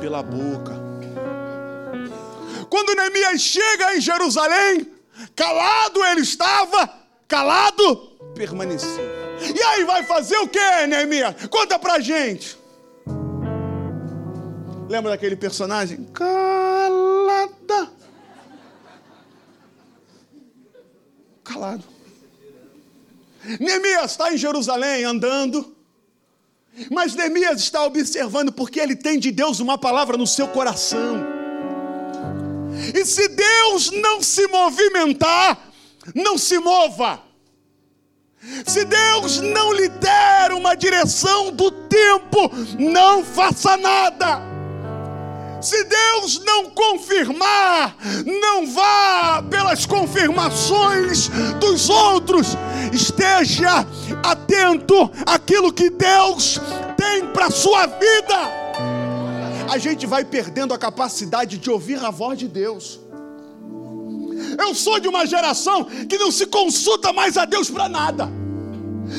pela 0.00 0.22
boca. 0.22 0.72
Quando 2.70 2.94
Neemias 2.94 3.40
chega 3.40 3.96
em 3.96 4.00
Jerusalém, 4.00 4.88
calado 5.34 6.04
ele 6.04 6.20
estava, 6.20 6.88
calado 7.26 7.96
permaneceu. 8.36 9.04
E 9.52 9.60
aí 9.60 9.84
vai 9.84 10.04
fazer 10.04 10.38
o 10.38 10.46
que, 10.46 10.86
Neemias? 10.86 11.34
Conta 11.50 11.76
pra 11.76 11.98
gente. 11.98 12.56
Lembra 14.88 15.10
daquele 15.10 15.34
personagem? 15.34 16.04
Calada. 16.14 17.90
Calado. 21.42 21.95
Neemias 23.60 24.12
está 24.12 24.32
em 24.32 24.36
Jerusalém 24.36 25.04
andando, 25.04 25.76
mas 26.90 27.14
Neemias 27.14 27.60
está 27.60 27.84
observando 27.84 28.52
porque 28.52 28.80
ele 28.80 28.96
tem 28.96 29.18
de 29.18 29.30
Deus 29.30 29.60
uma 29.60 29.78
palavra 29.78 30.16
no 30.16 30.26
seu 30.26 30.48
coração. 30.48 31.24
E 32.94 33.04
se 33.04 33.28
Deus 33.28 33.90
não 33.90 34.22
se 34.22 34.46
movimentar, 34.48 35.58
não 36.14 36.36
se 36.36 36.58
mova. 36.58 37.22
Se 38.66 38.84
Deus 38.84 39.40
não 39.40 39.72
lhe 39.72 39.88
der 39.88 40.52
uma 40.52 40.74
direção 40.74 41.50
do 41.50 41.70
tempo, 41.70 42.50
não 42.78 43.24
faça 43.24 43.76
nada. 43.76 44.40
Se 45.60 45.82
Deus 45.84 46.44
não 46.44 46.70
confirmar, 46.70 47.96
não 48.24 48.66
vá 48.66 49.42
pelas 49.50 49.86
confirmações 49.86 51.28
dos 51.58 51.88
outros. 51.88 52.56
Esteja 52.92 53.86
atento 54.22 55.10
àquilo 55.24 55.72
que 55.72 55.90
Deus 55.90 56.58
tem 56.96 57.26
para 57.32 57.46
a 57.46 57.50
sua 57.50 57.86
vida. 57.86 58.36
A 59.70 59.78
gente 59.78 60.06
vai 60.06 60.24
perdendo 60.24 60.72
a 60.72 60.78
capacidade 60.78 61.58
de 61.58 61.70
ouvir 61.70 62.02
a 62.04 62.10
voz 62.10 62.38
de 62.38 62.48
Deus. 62.48 63.00
Eu 64.58 64.74
sou 64.74 65.00
de 65.00 65.08
uma 65.08 65.26
geração 65.26 65.84
que 65.84 66.18
não 66.18 66.30
se 66.30 66.46
consulta 66.46 67.12
mais 67.12 67.36
a 67.36 67.44
Deus 67.44 67.68
para 67.68 67.88
nada. 67.88 68.30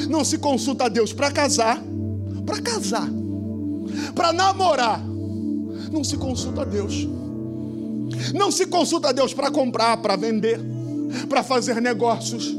Não 0.09 0.23
se 0.23 0.37
consulta 0.37 0.85
a 0.85 0.89
Deus 0.89 1.13
para 1.13 1.31
casar, 1.31 1.79
para 2.45 2.61
casar, 2.61 3.07
para 4.15 4.33
namorar 4.33 5.01
não 5.91 6.03
se 6.03 6.17
consulta 6.17 6.61
a 6.61 6.65
Deus. 6.65 7.07
Não 8.33 8.51
se 8.51 8.65
consulta 8.65 9.09
a 9.09 9.11
Deus 9.11 9.33
para 9.33 9.51
comprar, 9.51 9.97
para 9.97 10.15
vender, 10.15 10.59
para 11.29 11.43
fazer 11.43 11.81
negócios. 11.81 12.55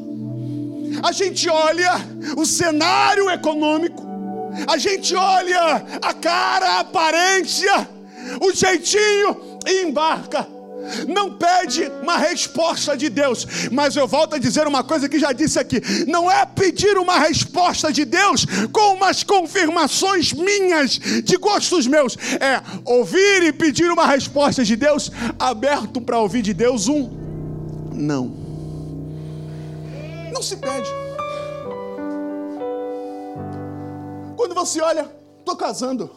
A 1.02 1.12
gente 1.12 1.48
olha 1.48 1.92
o 2.36 2.44
cenário 2.44 3.30
econômico, 3.30 4.06
a 4.66 4.76
gente 4.76 5.14
olha 5.14 5.84
a 6.02 6.14
cara, 6.14 6.76
a 6.76 6.80
aparência, 6.80 7.88
o 8.40 8.52
jeitinho 8.52 9.58
e 9.66 9.82
embarca. 9.84 10.46
Não 11.06 11.34
pede 11.34 11.90
uma 12.02 12.16
resposta 12.16 12.96
de 12.96 13.10
Deus, 13.10 13.46
mas 13.70 13.94
eu 13.94 14.06
volto 14.06 14.36
a 14.36 14.38
dizer 14.38 14.66
uma 14.66 14.82
coisa 14.82 15.08
que 15.08 15.18
já 15.18 15.32
disse 15.32 15.58
aqui: 15.58 15.82
não 16.06 16.30
é 16.30 16.46
pedir 16.46 16.96
uma 16.96 17.18
resposta 17.18 17.92
de 17.92 18.04
Deus 18.04 18.46
com 18.72 18.94
umas 18.94 19.22
confirmações 19.22 20.32
minhas, 20.32 20.98
de 21.22 21.36
gostos 21.36 21.86
meus, 21.86 22.16
é 22.40 22.62
ouvir 22.84 23.42
e 23.42 23.52
pedir 23.52 23.90
uma 23.90 24.06
resposta 24.06 24.64
de 24.64 24.76
Deus, 24.76 25.10
aberto 25.38 26.00
para 26.00 26.18
ouvir 26.18 26.42
de 26.42 26.54
Deus 26.54 26.88
um 26.88 27.18
não. 27.98 28.37
Não 30.38 30.42
se 30.44 30.56
pede. 30.56 30.88
Quando 34.36 34.54
você 34.54 34.80
olha, 34.80 35.12
estou 35.40 35.56
casando. 35.56 36.08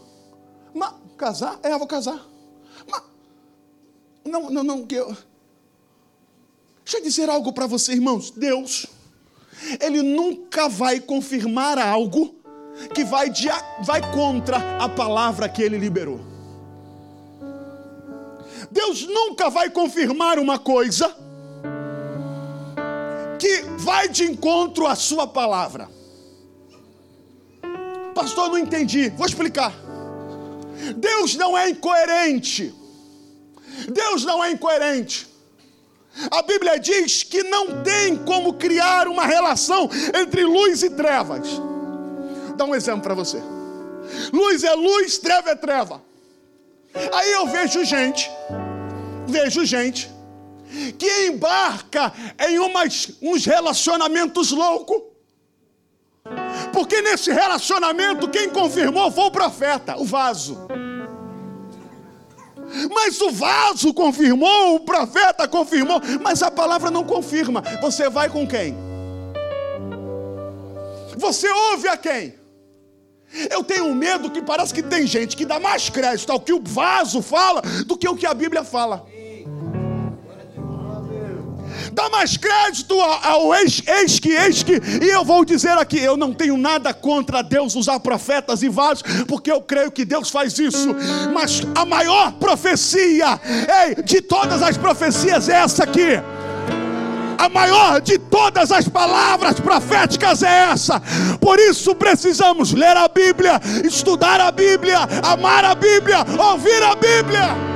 Mas 0.76 0.94
casar? 1.18 1.60
É, 1.64 1.74
eu 1.74 1.80
vou 1.80 1.88
casar. 1.88 2.24
Não, 4.24 4.52
não, 4.52 4.64
não. 4.64 4.86
Que 4.86 4.94
eu... 4.94 5.08
Deixa 6.86 7.00
eu 7.00 7.02
dizer 7.02 7.32
algo 7.32 7.52
para 7.52 7.66
você, 7.66 7.94
irmãos. 7.94 8.30
Deus, 8.30 8.86
Ele 9.80 10.04
nunca 10.04 10.70
vai 10.70 11.00
confirmar 11.00 11.80
algo 11.80 12.36
que 12.94 13.04
vai, 13.04 13.28
de, 13.28 13.48
vai 13.84 14.02
contra 14.14 14.78
a 14.78 14.88
palavra 14.88 15.50
que 15.50 15.64
Ele 15.64 15.80
liberou. 15.80 16.20
Deus 18.70 19.02
nunca 19.02 19.50
vai 19.50 19.72
confirmar 19.72 20.38
uma 20.38 20.60
coisa 20.60 21.31
que 23.42 23.64
vai 23.80 24.08
de 24.08 24.24
encontro 24.24 24.86
à 24.86 24.96
Sua 24.96 25.26
palavra. 25.26 25.90
Pastor, 28.14 28.50
não 28.50 28.58
entendi. 28.60 29.10
Vou 29.10 29.26
explicar. 29.26 29.74
Deus 30.96 31.36
não 31.36 31.58
é 31.58 31.72
incoerente. 31.72 32.72
Deus 33.92 34.24
não 34.24 34.44
é 34.44 34.52
incoerente. 34.52 35.28
A 36.30 36.44
Bíblia 36.44 36.78
diz 36.80 37.24
que 37.24 37.42
não 37.42 37.82
tem 37.82 38.16
como 38.16 38.54
criar 38.54 39.08
uma 39.08 39.26
relação 39.26 39.90
entre 40.14 40.44
luz 40.44 40.84
e 40.84 40.92
trevas. 40.92 41.48
Dá 42.56 42.66
um 42.66 42.76
exemplo 42.76 43.02
para 43.02 43.16
você. 43.16 43.42
Luz 44.32 44.64
é 44.64 44.74
luz, 44.74 45.18
treva 45.18 45.50
é 45.50 45.56
treva. 45.56 46.00
Aí 47.12 47.32
eu 47.32 47.48
vejo 47.48 47.84
gente, 47.84 48.30
vejo 49.26 49.66
gente 49.66 50.12
que 50.98 51.28
embarca 51.28 52.14
em 52.48 52.60
umas, 52.60 53.14
uns 53.22 53.46
relacionamentos 53.46 54.52
loucos. 54.52 55.02
Porque 56.72 57.02
nesse 57.02 57.32
relacionamento 57.32 58.30
quem 58.30 58.50
confirmou 58.50 59.12
foi 59.12 59.26
o 59.26 59.32
profeta, 59.32 59.98
o 59.98 60.06
vaso. 60.06 60.58
Mas 62.90 63.20
o 63.20 63.32
vaso 63.32 63.94
confirmou, 63.94 64.76
o 64.76 64.80
profeta 64.80 65.48
confirmou, 65.48 66.00
mas 66.22 66.42
a 66.42 66.50
palavra 66.50 66.90
não 66.90 67.04
confirma. 67.04 67.62
Você 67.82 68.10
vai 68.10 68.30
com 68.30 68.48
quem? 68.48 68.76
Você 71.18 71.50
ouve 71.50 71.88
a 71.88 71.98
quem? 71.98 72.40
Eu 73.50 73.64
tenho 73.64 73.94
medo 73.94 74.30
que 74.30 74.42
parece 74.42 74.74
que 74.74 74.84
tem 74.84 75.06
gente 75.08 75.36
que 75.36 75.46
dá 75.46 75.60
mais 75.60 75.90
crédito 75.90 76.32
ao 76.32 76.40
que 76.40 76.52
o 76.52 76.62
vaso 76.64 77.22
fala 77.22 77.62
do 77.86 77.98
que 77.98 78.08
o 78.08 78.16
que 78.16 78.26
a 78.26 78.34
Bíblia 78.34 78.64
fala. 78.64 79.06
Dá 81.92 82.10
mais 82.10 82.38
crédito 82.38 83.00
ao 83.00 83.54
ex, 83.56 83.82
ex 83.86 84.20
que, 84.20 84.30
ex 84.30 84.64
que, 84.64 84.82
e 85.02 85.10
eu 85.10 85.24
vou 85.24 85.44
dizer 85.44 85.78
aqui: 85.78 86.00
eu 86.00 86.16
não 86.16 86.34
tenho 86.34 86.58
nada 86.58 86.94
contra 86.94 87.42
Deus 87.42 87.76
usar 87.76 88.00
profetas 88.00 88.64
e 88.64 88.70
vasos, 88.70 89.04
porque 89.28 89.52
eu 89.52 89.62
creio 89.62 89.92
que 89.92 90.06
Deus 90.06 90.30
faz 90.30 90.58
isso, 90.58 90.96
mas 91.34 91.62
a 91.76 91.86
maior 91.86 92.32
profecia, 92.34 93.40
ei, 93.86 94.04
de 94.04 94.22
todas 94.22 94.62
as 94.62 94.78
profecias 94.78 95.50
é 95.50 95.56
essa 95.56 95.84
aqui 95.84 96.20
a 97.42 97.50
maior 97.50 98.00
de 98.00 98.20
todas 98.20 98.72
as 98.72 98.88
palavras 98.88 99.60
proféticas 99.60 100.44
é 100.44 100.70
essa. 100.72 101.02
Por 101.40 101.60
isso 101.60 101.96
precisamos 101.96 102.72
ler 102.72 102.96
a 102.96 103.08
Bíblia, 103.08 103.60
estudar 103.84 104.40
a 104.40 104.52
Bíblia, 104.52 105.00
amar 105.24 105.66
a 105.66 105.74
Bíblia, 105.74 106.20
ouvir 106.38 106.84
a 106.84 106.96
Bíblia. 106.96 107.71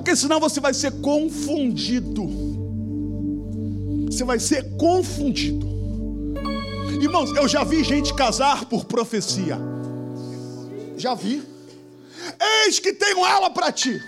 Porque 0.00 0.16
senão 0.16 0.40
você 0.40 0.60
vai 0.60 0.72
ser 0.72 0.92
confundido. 1.02 2.26
Você 4.06 4.24
vai 4.24 4.38
ser 4.38 4.74
confundido. 4.78 5.68
Irmãos, 7.02 7.36
eu 7.36 7.46
já 7.46 7.64
vi 7.64 7.84
gente 7.84 8.14
casar 8.14 8.64
por 8.64 8.86
profecia. 8.86 9.58
Já 10.96 11.14
vi. 11.14 11.42
Eis 12.64 12.78
que 12.78 12.94
tenho 12.94 13.26
ela 13.26 13.50
para 13.50 13.70
ti. 13.70 14.00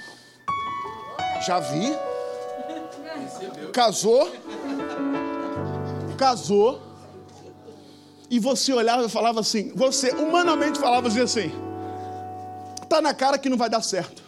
Já 1.46 1.60
vi 1.60 1.94
casou, 3.70 4.32
casou, 6.16 6.80
e 8.30 8.38
você 8.38 8.72
olhava 8.72 9.04
e 9.04 9.10
falava 9.10 9.40
assim, 9.40 9.72
você 9.74 10.10
humanamente 10.12 10.78
falava 10.78 11.08
assim, 11.08 11.52
tá 12.88 13.02
na 13.02 13.12
cara 13.12 13.36
que 13.36 13.50
não 13.50 13.58
vai 13.58 13.68
dar 13.68 13.82
certo. 13.82 14.21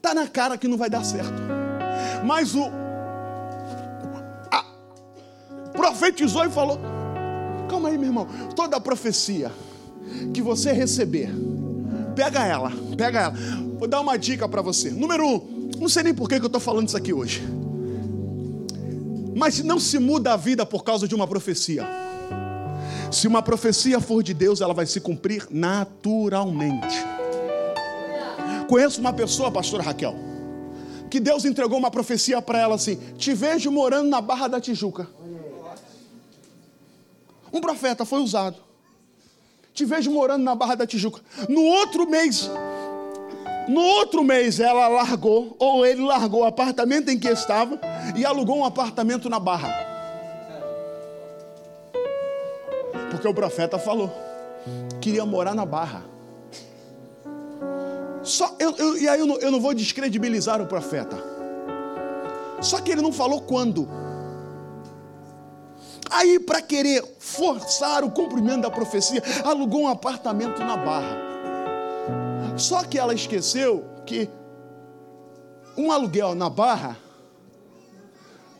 Tá 0.00 0.14
na 0.14 0.26
cara 0.26 0.56
que 0.56 0.66
não 0.66 0.76
vai 0.76 0.88
dar 0.88 1.04
certo. 1.04 1.34
Mas 2.24 2.54
o 2.54 2.70
a, 4.50 4.64
profetizou 5.72 6.44
e 6.44 6.50
falou: 6.50 6.78
Calma 7.68 7.88
aí, 7.88 7.98
meu 7.98 8.08
irmão. 8.08 8.26
Toda 8.56 8.80
profecia 8.80 9.52
que 10.32 10.42
você 10.42 10.72
receber, 10.72 11.30
pega 12.14 12.44
ela, 12.44 12.72
pega 12.96 13.20
ela. 13.20 13.34
Vou 13.78 13.88
dar 13.88 14.00
uma 14.00 14.16
dica 14.16 14.48
para 14.48 14.62
você. 14.62 14.90
Número 14.90 15.26
um, 15.26 15.70
não 15.78 15.88
sei 15.88 16.02
nem 16.02 16.14
por 16.14 16.28
que 16.28 16.34
eu 16.34 16.46
estou 16.46 16.60
falando 16.60 16.88
isso 16.88 16.96
aqui 16.96 17.12
hoje. 17.12 17.42
Mas 19.34 19.62
não 19.62 19.78
se 19.78 19.98
muda 19.98 20.32
a 20.32 20.36
vida 20.36 20.66
por 20.66 20.84
causa 20.84 21.06
de 21.08 21.14
uma 21.14 21.26
profecia. 21.26 21.86
Se 23.10 23.26
uma 23.26 23.42
profecia 23.42 24.00
for 24.00 24.22
de 24.22 24.34
Deus, 24.34 24.60
ela 24.60 24.74
vai 24.74 24.86
se 24.86 25.00
cumprir 25.00 25.46
naturalmente. 25.50 27.19
Conheço 28.70 29.00
uma 29.00 29.12
pessoa, 29.12 29.50
pastora 29.50 29.82
Raquel, 29.82 30.14
que 31.10 31.18
Deus 31.18 31.44
entregou 31.44 31.76
uma 31.76 31.90
profecia 31.90 32.40
para 32.40 32.60
ela 32.60 32.76
assim: 32.76 32.94
Te 33.18 33.34
vejo 33.34 33.68
morando 33.68 34.08
na 34.08 34.20
Barra 34.20 34.46
da 34.46 34.60
Tijuca. 34.60 35.08
Um 37.52 37.60
profeta 37.60 38.04
foi 38.04 38.20
usado. 38.20 38.58
Te 39.74 39.84
vejo 39.84 40.12
morando 40.12 40.44
na 40.44 40.54
Barra 40.54 40.76
da 40.76 40.86
Tijuca. 40.86 41.20
No 41.48 41.64
outro 41.64 42.08
mês, 42.08 42.48
no 43.66 43.80
outro 43.80 44.22
mês 44.22 44.60
ela 44.60 44.86
largou, 44.86 45.56
ou 45.58 45.84
ele 45.84 46.02
largou 46.02 46.42
o 46.42 46.46
apartamento 46.46 47.10
em 47.10 47.18
que 47.18 47.26
estava 47.26 47.76
e 48.14 48.24
alugou 48.24 48.56
um 48.56 48.64
apartamento 48.64 49.28
na 49.28 49.40
Barra. 49.40 49.74
Porque 53.10 53.26
o 53.26 53.34
profeta 53.34 53.80
falou, 53.80 54.12
queria 55.00 55.26
morar 55.26 55.56
na 55.56 55.66
Barra. 55.66 56.19
Só, 58.30 58.54
eu, 58.60 58.74
eu, 58.76 58.96
e 58.96 59.08
aí 59.08 59.18
eu 59.18 59.26
não, 59.26 59.36
eu 59.38 59.50
não 59.50 59.60
vou 59.60 59.74
descredibilizar 59.74 60.62
o 60.62 60.66
profeta. 60.66 61.18
Só 62.62 62.80
que 62.80 62.92
ele 62.92 63.02
não 63.02 63.12
falou 63.12 63.40
quando. 63.40 63.88
Aí, 66.08 66.38
para 66.38 66.62
querer 66.62 67.04
forçar 67.18 68.04
o 68.04 68.10
cumprimento 68.10 68.62
da 68.62 68.70
profecia, 68.70 69.22
alugou 69.44 69.82
um 69.82 69.88
apartamento 69.88 70.60
na 70.60 70.76
Barra. 70.76 71.16
Só 72.56 72.84
que 72.84 72.98
ela 72.98 73.14
esqueceu 73.14 73.84
que 74.06 74.28
um 75.76 75.90
aluguel 75.90 76.34
na 76.34 76.48
Barra 76.48 76.96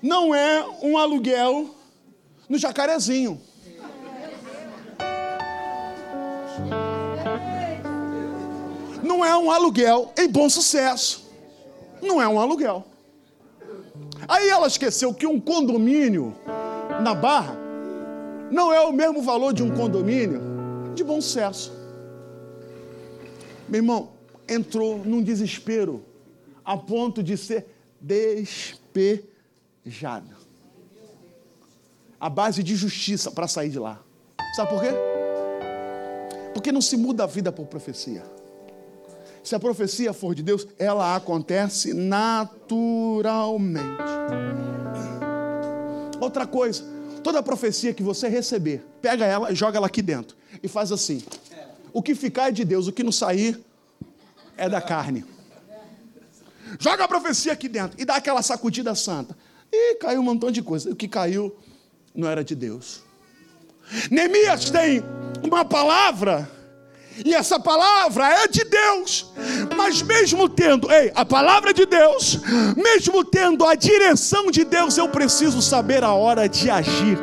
não 0.03 0.35
é 0.35 0.65
um 0.83 0.99
aluguel 0.99 1.75
no 2.49 2.59
Jacarezinho. 2.59 3.41
Não 9.11 9.25
é 9.25 9.37
um 9.37 9.51
aluguel 9.51 10.13
em 10.17 10.29
bom 10.29 10.49
sucesso. 10.49 11.29
Não 12.01 12.23
é 12.23 12.29
um 12.29 12.39
aluguel. 12.39 12.87
Aí 14.29 14.49
ela 14.49 14.69
esqueceu 14.69 15.13
que 15.13 15.27
um 15.27 15.41
condomínio 15.41 16.33
na 17.03 17.13
Barra 17.13 17.57
não 18.53 18.73
é 18.73 18.81
o 18.83 18.93
mesmo 18.93 19.21
valor 19.21 19.53
de 19.53 19.65
um 19.65 19.75
condomínio 19.75 20.41
de 20.95 21.03
bom 21.03 21.21
sucesso. 21.21 21.73
Meu 23.69 23.81
irmão, 23.81 24.11
entrou 24.49 24.99
num 24.99 25.21
desespero 25.21 26.05
a 26.65 26.77
ponto 26.77 27.21
de 27.21 27.37
ser 27.37 27.67
despejado. 28.01 29.27
A 32.21 32.31
base 32.31 32.63
de 32.63 32.77
justiça 32.77 33.29
para 33.33 33.49
sair 33.49 33.71
de 33.71 33.79
lá. 33.81 34.01
Sabe 34.55 34.71
por 34.71 34.81
quê? 34.81 34.91
Porque 36.55 36.71
não 36.71 36.81
se 36.81 36.97
muda 36.97 37.25
a 37.25 37.27
vida 37.27 37.51
por 37.51 37.67
profecia. 37.67 38.39
Se 39.43 39.55
a 39.55 39.59
profecia 39.59 40.13
for 40.13 40.35
de 40.35 40.43
Deus, 40.43 40.67
ela 40.79 41.17
acontece 41.17 41.95
naturalmente. 41.95 43.81
Outra 46.21 46.47
coisa, 46.47 46.85
toda 47.23 47.43
profecia 47.43 47.95
que 47.95 48.03
você 48.03 48.29
receber, 48.29 48.85
pega 49.01 49.25
ela 49.25 49.51
e 49.51 49.55
joga 49.55 49.79
ela 49.79 49.87
aqui 49.87 50.03
dentro. 50.03 50.37
E 50.63 50.69
faz 50.69 50.93
assim. 50.93 51.23
O 51.93 52.03
que 52.03 52.15
ficar 52.15 52.49
é 52.49 52.53
de 52.53 52.65
Deus, 52.65 52.87
o 52.87 52.93
que 52.93 53.03
não 53.03 53.11
sair 53.11 53.59
é 54.57 54.69
da 54.69 54.81
carne. 54.81 55.25
Joga 56.79 57.05
a 57.05 57.09
profecia 57.09 57.53
aqui 57.53 57.69
dentro 57.69 58.01
e 58.01 58.05
dá 58.05 58.17
aquela 58.17 58.43
sacudida 58.43 58.95
santa. 58.95 59.37
E 59.73 59.97
caiu 59.97 60.21
um 60.21 60.25
montão 60.25 60.51
de 60.51 60.63
coisa. 60.63 60.91
O 60.91 60.97
que 60.97 61.09
caiu 61.09 61.57
não 62.15 62.29
era 62.29 62.45
de 62.45 62.55
Deus. 62.55 63.03
Neemias 64.11 64.71
tem 64.71 65.03
uma 65.43 65.65
palavra, 65.65 66.49
e 67.25 67.35
essa 67.35 67.59
palavra 67.61 68.27
é 68.27 68.49
de 68.49 68.65
Deus, 68.65 69.27
mas 69.77 70.03
mesmo 70.03 70.49
tendo, 70.49 70.91
ei, 70.91 71.13
a 71.15 71.25
palavra 71.25 71.73
de 71.73 71.85
Deus, 71.85 72.41
mesmo 72.77 73.25
tendo 73.25 73.65
a 73.65 73.75
direção 73.75 74.51
de 74.51 74.65
Deus, 74.65 74.97
eu 74.97 75.09
preciso 75.09 75.61
saber 75.61 76.03
a 76.03 76.13
hora 76.13 76.49
de 76.49 76.71
agir. 76.71 77.19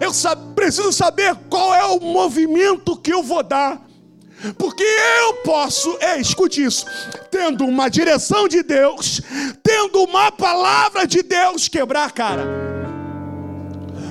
Eu 0.00 0.12
preciso 0.54 0.92
saber 0.92 1.34
qual 1.48 1.74
é 1.74 1.84
o 1.84 2.00
movimento 2.00 2.96
que 2.96 3.12
eu 3.12 3.22
vou 3.22 3.42
dar. 3.42 3.80
Porque 4.58 4.82
eu 4.82 5.34
posso, 5.44 5.96
é, 6.00 6.20
escute 6.20 6.64
isso, 6.64 6.84
tendo 7.30 7.64
uma 7.64 7.88
direção 7.88 8.48
de 8.48 8.62
Deus, 8.62 9.20
tendo 9.62 10.02
uma 10.02 10.32
palavra 10.32 11.06
de 11.06 11.22
Deus, 11.22 11.68
quebrar 11.68 12.06
a 12.06 12.10
cara. 12.10 12.44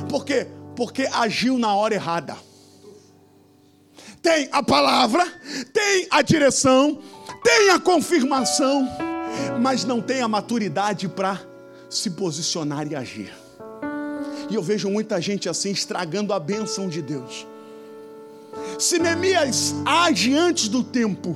Por 0.08 0.24
quê? 0.24 0.48
Porque 0.76 1.08
agiu 1.12 1.58
na 1.58 1.76
hora 1.76 1.96
errada. 1.96 2.38
Tem 4.22 4.48
a 4.52 4.62
palavra, 4.62 5.26
tem 5.74 6.08
a 6.12 6.22
direção, 6.22 7.00
tem 7.44 7.72
a 7.72 7.80
confirmação, 7.80 8.88
mas 9.60 9.84
não 9.84 10.00
tem 10.00 10.22
a 10.22 10.28
maturidade 10.28 11.08
para 11.10 11.42
se 11.90 12.12
posicionar 12.12 12.90
e 12.92 12.96
agir. 12.96 13.34
E 14.50 14.56
eu 14.56 14.62
vejo 14.62 14.90
muita 14.90 15.20
gente 15.20 15.50
assim 15.50 15.72
estragando 15.72 16.34
a 16.34 16.40
bênção 16.40 16.88
de 16.88 17.02
Deus. 17.02 17.48
Se 18.78 19.00
Neemias 19.00 19.74
age 19.86 20.36
antes 20.36 20.68
do 20.68 20.84
tempo, 20.84 21.36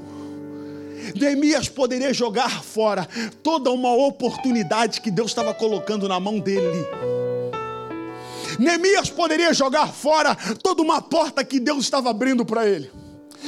Neemias 1.15 1.69
poderia 1.69 2.13
jogar 2.13 2.63
fora 2.63 3.07
toda 3.41 3.71
uma 3.71 3.93
oportunidade 3.93 5.01
que 5.01 5.09
Deus 5.09 5.31
estava 5.31 5.53
colocando 5.53 6.07
na 6.07 6.19
mão 6.19 6.39
dele. 6.39 6.85
Neemias 8.59 9.09
poderia 9.09 9.53
jogar 9.53 9.87
fora 9.87 10.35
toda 10.61 10.81
uma 10.81 11.01
porta 11.01 11.43
que 11.43 11.59
Deus 11.59 11.83
estava 11.83 12.09
abrindo 12.09 12.45
para 12.45 12.67
ele. 12.67 12.89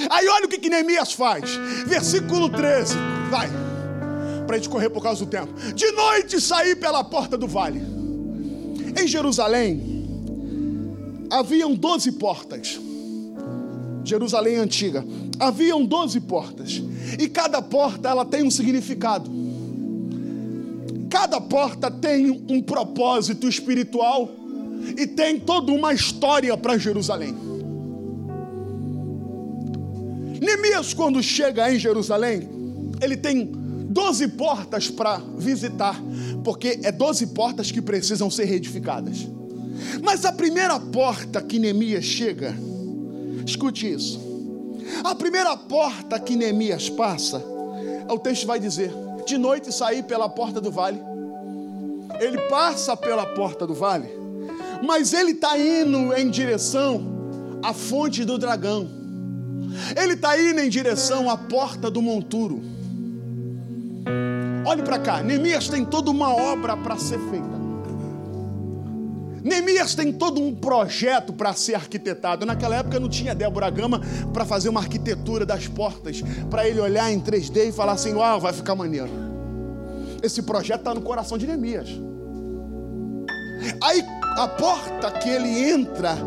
Aí 0.09 0.27
olha 0.27 0.45
o 0.45 0.49
que, 0.49 0.57
que 0.57 0.69
Neemias 0.69 1.13
faz. 1.13 1.55
Versículo 1.85 2.49
13. 2.49 2.95
Vai. 3.29 3.49
Para 4.45 4.55
a 4.55 4.59
gente 4.59 4.69
correr 4.69 4.89
por 4.89 5.01
causa 5.01 5.25
do 5.25 5.29
tempo. 5.29 5.53
De 5.73 5.91
noite 5.91 6.39
saí 6.39 6.75
pela 6.75 7.03
porta 7.03 7.37
do 7.37 7.47
vale. 7.47 7.81
Em 8.99 9.07
Jerusalém 9.07 9.97
haviam 11.29 11.73
doze 11.73 12.11
portas. 12.13 12.79
Jerusalém 14.03 14.55
antiga. 14.55 15.05
Haviam 15.39 15.83
doze 15.85 16.19
portas. 16.19 16.81
E 17.19 17.27
cada 17.27 17.61
porta 17.61 18.09
ela 18.09 18.25
tem 18.25 18.43
um 18.43 18.51
significado. 18.51 19.29
Cada 21.09 21.39
porta 21.41 21.89
tem 21.89 22.29
um 22.49 22.61
propósito 22.61 23.47
espiritual 23.47 24.29
e 24.95 25.08
tem 25.08 25.39
toda 25.39 25.71
uma 25.71 25.93
história 25.93 26.56
para 26.56 26.78
Jerusalém. 26.78 27.36
Neemias, 30.39 30.93
quando 30.93 31.21
chega 31.21 31.73
em 31.73 31.80
Jerusalém, 31.80 32.47
ele 33.02 33.17
tem 33.17 33.45
12 33.45 34.30
portas 34.30 34.89
para 34.89 35.21
visitar, 35.38 36.00
porque 36.43 36.80
é 36.84 36.91
12 36.91 37.28
portas 37.28 37.71
que 37.71 37.82
precisam 37.82 38.30
ser 38.30 38.45
reedificadas. 38.45 39.28
Mas 40.02 40.26
a 40.26 40.32
primeira 40.32 40.80
porta 40.80 41.41
que 41.41 41.60
Neemias 41.60 42.06
chega, 42.06 42.56
escute 43.45 43.91
isso. 43.91 44.19
A 45.04 45.13
primeira 45.13 45.56
porta 45.58 46.19
que 46.19 46.36
Neemias 46.36 46.89
passa, 46.89 47.43
o 48.10 48.17
texto 48.17 48.47
vai 48.47 48.60
dizer: 48.60 48.91
de 49.26 49.38
noite 49.38 49.73
saí 49.73 50.02
pela 50.02 50.30
porta 50.30 50.62
do 50.62 50.71
vale. 50.71 51.00
Ele 52.19 52.38
passa 52.50 52.95
pela 52.95 53.26
porta 53.26 53.67
do 53.67 53.73
vale 53.73 54.16
mas 54.83 55.13
ele 55.13 55.31
está 55.31 55.57
indo 55.57 56.13
em 56.13 56.29
direção 56.29 57.59
à 57.63 57.73
fonte 57.73 58.23
do 58.23 58.37
dragão. 58.37 58.89
Ele 59.95 60.13
está 60.13 60.39
indo 60.39 60.59
em 60.59 60.69
direção 60.69 61.29
à 61.29 61.37
porta 61.37 61.89
do 61.89 62.01
monturo. 62.01 62.61
Olhe 64.65 64.83
para 64.83 64.99
cá, 64.99 65.21
Neemias 65.21 65.67
tem 65.67 65.85
toda 65.85 66.11
uma 66.11 66.33
obra 66.33 66.75
para 66.75 66.97
ser 66.97 67.19
feita. 67.29 67.57
Neemias 69.43 69.95
tem 69.95 70.11
todo 70.11 70.41
um 70.41 70.53
projeto 70.53 71.31
para 71.31 71.53
ser 71.53 71.75
arquitetado. 71.75 72.45
Naquela 72.45 72.75
época 72.75 72.99
não 72.99 73.07
tinha 73.07 73.33
Débora 73.33 73.69
Gama 73.69 74.01
para 74.33 74.43
fazer 74.43 74.67
uma 74.67 74.81
arquitetura 74.81 75.45
das 75.45 75.67
portas, 75.67 76.21
para 76.49 76.67
ele 76.67 76.81
olhar 76.81 77.09
em 77.11 77.19
3D 77.19 77.69
e 77.69 77.71
falar 77.71 77.93
assim: 77.93 78.13
Uau, 78.13 78.41
vai 78.41 78.51
ficar 78.51 78.75
maneiro. 78.75 79.09
Esse 80.21 80.41
projeto 80.41 80.79
está 80.79 80.93
no 80.93 81.01
coração 81.01 81.37
de 81.37 81.47
Neemias. 81.47 81.89
Aí 83.81 84.03
a 84.37 84.47
porta 84.47 85.11
que 85.11 85.29
ele 85.29 85.69
entra 85.69 86.17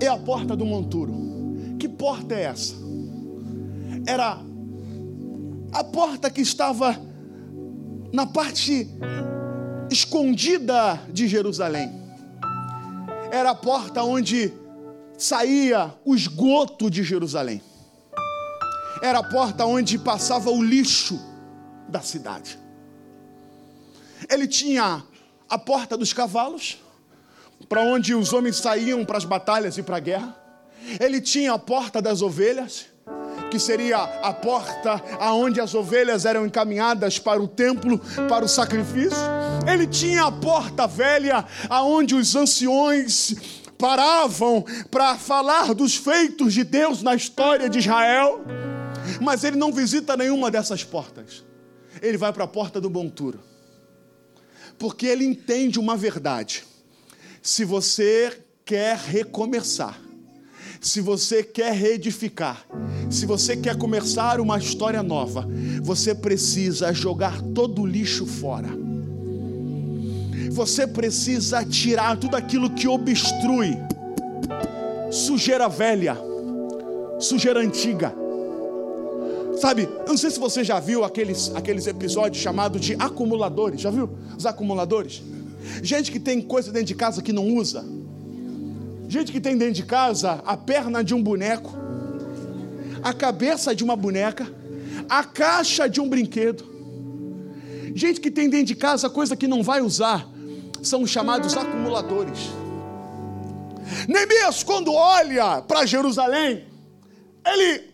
é 0.00 0.06
a 0.06 0.16
porta 0.16 0.56
do 0.56 0.64
monturo. 0.64 1.14
Que 1.78 1.88
porta 1.88 2.34
é 2.34 2.42
essa? 2.44 2.74
Era 4.06 4.38
a 5.72 5.84
porta 5.84 6.30
que 6.30 6.40
estava 6.40 6.96
na 8.12 8.26
parte 8.26 8.88
escondida 9.90 11.00
de 11.12 11.26
Jerusalém. 11.28 11.90
Era 13.30 13.50
a 13.50 13.54
porta 13.54 14.02
onde 14.02 14.52
saía 15.16 15.94
o 16.04 16.14
esgoto 16.14 16.90
de 16.90 17.02
Jerusalém. 17.02 17.62
Era 19.02 19.20
a 19.20 19.22
porta 19.22 19.64
onde 19.64 19.98
passava 19.98 20.50
o 20.50 20.62
lixo 20.62 21.18
da 21.88 22.00
cidade. 22.00 22.58
Ele 24.28 24.46
tinha 24.46 25.02
a 25.50 25.58
porta 25.58 25.96
dos 25.96 26.12
cavalos 26.12 26.78
para 27.68 27.82
onde 27.82 28.14
os 28.14 28.32
homens 28.32 28.56
saíam 28.56 29.04
para 29.04 29.18
as 29.18 29.24
batalhas 29.24 29.76
e 29.76 29.82
para 29.82 29.96
a 29.96 30.00
guerra. 30.00 30.36
Ele 30.98 31.20
tinha 31.20 31.52
a 31.52 31.58
porta 31.58 32.00
das 32.00 32.22
ovelhas, 32.22 32.86
que 33.50 33.58
seria 33.58 33.98
a 33.98 34.32
porta 34.32 35.02
aonde 35.18 35.60
as 35.60 35.74
ovelhas 35.74 36.24
eram 36.24 36.46
encaminhadas 36.46 37.18
para 37.18 37.42
o 37.42 37.48
templo, 37.48 37.98
para 38.28 38.44
o 38.44 38.48
sacrifício. 38.48 39.18
Ele 39.70 39.86
tinha 39.86 40.24
a 40.24 40.32
porta 40.32 40.86
velha, 40.86 41.44
aonde 41.68 42.14
os 42.14 42.34
anciões 42.34 43.34
paravam 43.76 44.64
para 44.90 45.16
falar 45.16 45.74
dos 45.74 45.96
feitos 45.96 46.54
de 46.54 46.64
Deus 46.64 47.02
na 47.02 47.14
história 47.14 47.68
de 47.68 47.78
Israel. 47.78 48.40
Mas 49.20 49.44
ele 49.44 49.56
não 49.56 49.72
visita 49.72 50.16
nenhuma 50.16 50.50
dessas 50.50 50.84
portas. 50.84 51.44
Ele 52.00 52.16
vai 52.16 52.32
para 52.32 52.44
a 52.44 52.48
porta 52.48 52.80
do 52.80 52.88
monturo. 52.88 53.49
Porque 54.80 55.06
ele 55.06 55.26
entende 55.26 55.78
uma 55.78 55.94
verdade 55.94 56.64
se 57.42 57.66
você 57.66 58.40
quer 58.64 58.96
recomeçar, 58.96 60.00
se 60.80 61.02
você 61.02 61.42
quer 61.42 61.74
reedificar, 61.74 62.66
se 63.10 63.26
você 63.26 63.58
quer 63.58 63.76
começar 63.76 64.40
uma 64.40 64.58
história 64.58 65.02
nova, 65.02 65.46
você 65.82 66.14
precisa 66.14 66.94
jogar 66.94 67.42
todo 67.42 67.82
o 67.82 67.86
lixo 67.86 68.24
fora. 68.24 68.68
Você 70.50 70.86
precisa 70.86 71.62
tirar 71.62 72.16
tudo 72.16 72.34
aquilo 72.34 72.70
que 72.70 72.88
obstrui 72.88 73.76
sujeira 75.10 75.68
velha, 75.68 76.16
sujeira 77.18 77.60
antiga. 77.60 78.19
Sabe, 79.60 79.82
eu 79.82 80.06
não 80.06 80.16
sei 80.16 80.30
se 80.30 80.40
você 80.40 80.64
já 80.64 80.80
viu 80.80 81.04
aqueles, 81.04 81.54
aqueles 81.54 81.86
episódios 81.86 82.42
chamados 82.42 82.80
de 82.80 82.94
acumuladores. 82.98 83.82
Já 83.82 83.90
viu 83.90 84.08
os 84.34 84.46
acumuladores? 84.46 85.22
Gente 85.82 86.10
que 86.10 86.18
tem 86.18 86.40
coisa 86.40 86.72
dentro 86.72 86.86
de 86.86 86.94
casa 86.94 87.20
que 87.20 87.30
não 87.30 87.46
usa. 87.46 87.84
Gente 89.06 89.30
que 89.30 89.38
tem 89.38 89.58
dentro 89.58 89.74
de 89.74 89.82
casa 89.82 90.42
a 90.46 90.56
perna 90.56 91.04
de 91.04 91.14
um 91.14 91.22
boneco, 91.22 91.76
a 93.02 93.12
cabeça 93.12 93.74
de 93.74 93.84
uma 93.84 93.94
boneca, 93.94 94.50
a 95.06 95.22
caixa 95.24 95.86
de 95.90 96.00
um 96.00 96.08
brinquedo. 96.08 96.64
Gente 97.94 98.18
que 98.18 98.30
tem 98.30 98.48
dentro 98.48 98.66
de 98.66 98.74
casa 98.74 99.10
coisa 99.10 99.36
que 99.36 99.46
não 99.46 99.62
vai 99.62 99.82
usar, 99.82 100.26
são 100.82 101.06
chamados 101.06 101.54
acumuladores. 101.54 102.48
Neemias, 104.08 104.62
quando 104.62 104.90
olha 104.94 105.60
para 105.60 105.84
Jerusalém, 105.84 106.64
ele 107.44 107.89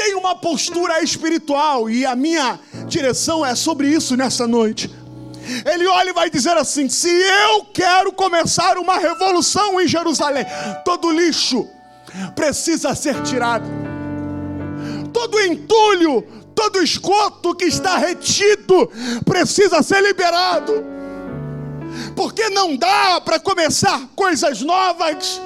tem 0.00 0.14
uma 0.14 0.34
postura 0.34 1.02
espiritual, 1.02 1.90
e 1.90 2.06
a 2.06 2.16
minha 2.16 2.58
direção 2.86 3.44
é 3.44 3.54
sobre 3.54 3.86
isso 3.86 4.16
nessa 4.16 4.46
noite. 4.46 4.90
Ele 5.70 5.86
olha 5.86 6.08
e 6.08 6.14
vai 6.14 6.30
dizer 6.30 6.56
assim: 6.56 6.88
se 6.88 7.10
eu 7.10 7.66
quero 7.66 8.10
começar 8.10 8.78
uma 8.78 8.96
revolução 8.96 9.78
em 9.78 9.86
Jerusalém, 9.86 10.46
todo 10.86 11.10
lixo 11.10 11.68
precisa 12.34 12.94
ser 12.94 13.20
tirado, 13.24 13.66
todo 15.12 15.38
entulho, 15.38 16.22
todo 16.54 16.82
esgoto 16.82 17.54
que 17.54 17.66
está 17.66 17.98
retido 17.98 18.90
precisa 19.26 19.82
ser 19.82 20.02
liberado, 20.02 20.82
porque 22.16 22.48
não 22.48 22.74
dá 22.74 23.20
para 23.20 23.38
começar 23.38 24.00
coisas 24.16 24.62
novas 24.62 25.38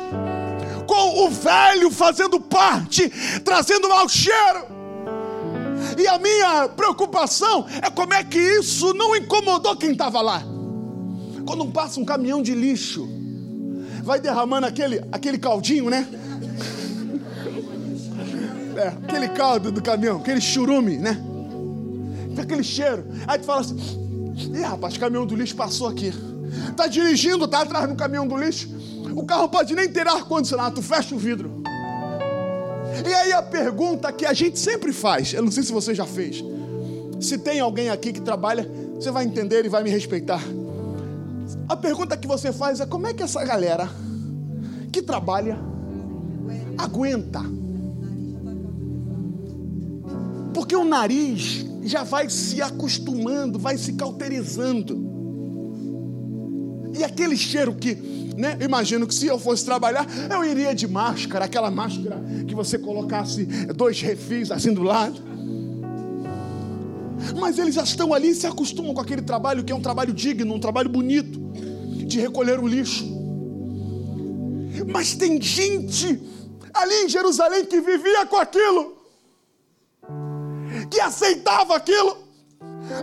com 0.86 1.24
o 1.24 1.30
velho 1.30 1.90
fazendo 1.90 2.40
parte, 2.40 3.10
trazendo 3.44 3.88
mau 3.88 4.08
cheiro. 4.08 4.74
E 5.98 6.06
a 6.06 6.18
minha 6.18 6.68
preocupação 6.68 7.66
é 7.82 7.90
como 7.90 8.14
é 8.14 8.24
que 8.24 8.38
isso 8.38 8.92
não 8.94 9.14
incomodou 9.14 9.76
quem 9.76 9.92
estava 9.92 10.20
lá. 10.20 10.42
Quando 11.46 11.66
passa 11.66 12.00
um 12.00 12.04
caminhão 12.04 12.42
de 12.42 12.54
lixo, 12.54 13.08
vai 14.02 14.18
derramando 14.18 14.66
aquele, 14.66 15.02
aquele 15.12 15.38
caldinho, 15.38 15.90
né? 15.90 16.06
É, 18.76 18.88
aquele 18.88 19.28
caldo 19.28 19.70
do 19.70 19.80
caminhão, 19.80 20.16
aquele 20.16 20.40
churume, 20.40 20.98
né? 20.98 21.16
Aquele 22.36 22.64
cheiro. 22.64 23.06
Aí 23.24 23.38
tu 23.38 23.44
fala 23.44 23.60
assim: 23.60 23.76
Ih, 24.52 24.62
rapaz, 24.62 24.96
o 24.96 24.98
caminhão 24.98 25.24
do 25.24 25.36
lixo 25.36 25.54
passou 25.54 25.86
aqui. 25.86 26.12
Tá 26.76 26.88
dirigindo, 26.88 27.46
tá 27.46 27.62
atrás 27.62 27.88
do 27.88 27.94
caminhão 27.94 28.26
do 28.26 28.36
lixo. 28.36 28.68
O 29.14 29.24
carro 29.24 29.48
pode 29.48 29.74
nem 29.74 29.88
ter 29.88 30.07
ar-condicionado, 30.07 30.74
tu 30.74 30.83
fecha 30.83 31.14
o 31.14 31.18
vidro. 31.18 31.62
E 33.07 33.14
aí 33.14 33.33
a 33.33 33.42
pergunta 33.42 34.12
que 34.12 34.27
a 34.27 34.33
gente 34.33 34.59
sempre 34.59 34.92
faz, 34.92 35.33
eu 35.33 35.42
não 35.42 35.50
sei 35.50 35.62
se 35.62 35.72
você 35.72 35.94
já 35.94 36.05
fez. 36.05 36.42
Se 37.20 37.38
tem 37.38 37.61
alguém 37.61 37.90
aqui 37.90 38.12
que 38.12 38.20
trabalha, 38.20 38.68
você 38.94 39.11
vai 39.11 39.24
entender 39.24 39.64
e 39.64 39.68
vai 39.68 39.83
me 39.83 39.90
respeitar. 39.90 40.42
A 41.68 41.77
pergunta 41.77 42.16
que 42.16 42.27
você 42.27 42.53
faz 42.53 42.81
é 42.81 42.87
como 42.87 43.07
é 43.07 43.14
que 43.14 43.22
essa 43.22 43.44
galera 43.44 43.88
que 44.92 45.00
trabalha 45.00 45.59
aguenta? 46.77 47.40
Porque 50.53 50.74
o 50.74 50.85
nariz 50.85 51.66
já 51.83 52.03
vai 52.03 52.29
se 52.31 52.62
acostumando, 52.62 53.59
vai 53.59 53.77
se 53.77 53.92
cauterizando. 53.94 55.13
E 56.96 57.02
aquele 57.02 57.37
cheiro 57.37 57.74
que 57.74 58.14
né? 58.37 58.59
Imagino 58.61 59.07
que 59.07 59.14
se 59.14 59.26
eu 59.26 59.38
fosse 59.38 59.64
trabalhar, 59.64 60.07
eu 60.30 60.44
iria 60.44 60.74
de 60.74 60.88
máscara, 60.88 61.44
aquela 61.44 61.70
máscara 61.70 62.20
que 62.46 62.54
você 62.54 62.78
colocasse 62.78 63.44
dois 63.74 64.00
refis 64.00 64.50
assim 64.50 64.72
do 64.72 64.83
lado. 64.83 65.22
Mas 67.38 67.59
eles 67.59 67.74
já 67.74 67.83
estão 67.83 68.12
ali 68.12 68.30
e 68.30 68.35
se 68.35 68.46
acostumam 68.46 68.92
com 68.92 69.00
aquele 69.00 69.22
trabalho 69.22 69.64
que 69.64 69.72
é 69.72 69.74
um 69.74 69.80
trabalho 69.80 70.12
digno, 70.12 70.54
um 70.54 70.61
trabalho 70.61 70.88
bonito, 70.88 71.38
de 72.07 72.20
recolher 72.20 72.59
o 72.59 72.66
lixo. 72.66 73.04
Mas 74.92 75.14
tem 75.14 75.40
gente 75.40 76.20
ali 76.72 77.04
em 77.04 77.09
Jerusalém 77.09 77.64
que 77.64 77.80
vivia 77.80 78.26
com 78.26 78.37
aquilo, 78.37 78.96
que 80.90 81.00
aceitava 81.00 81.76
aquilo. 81.76 82.23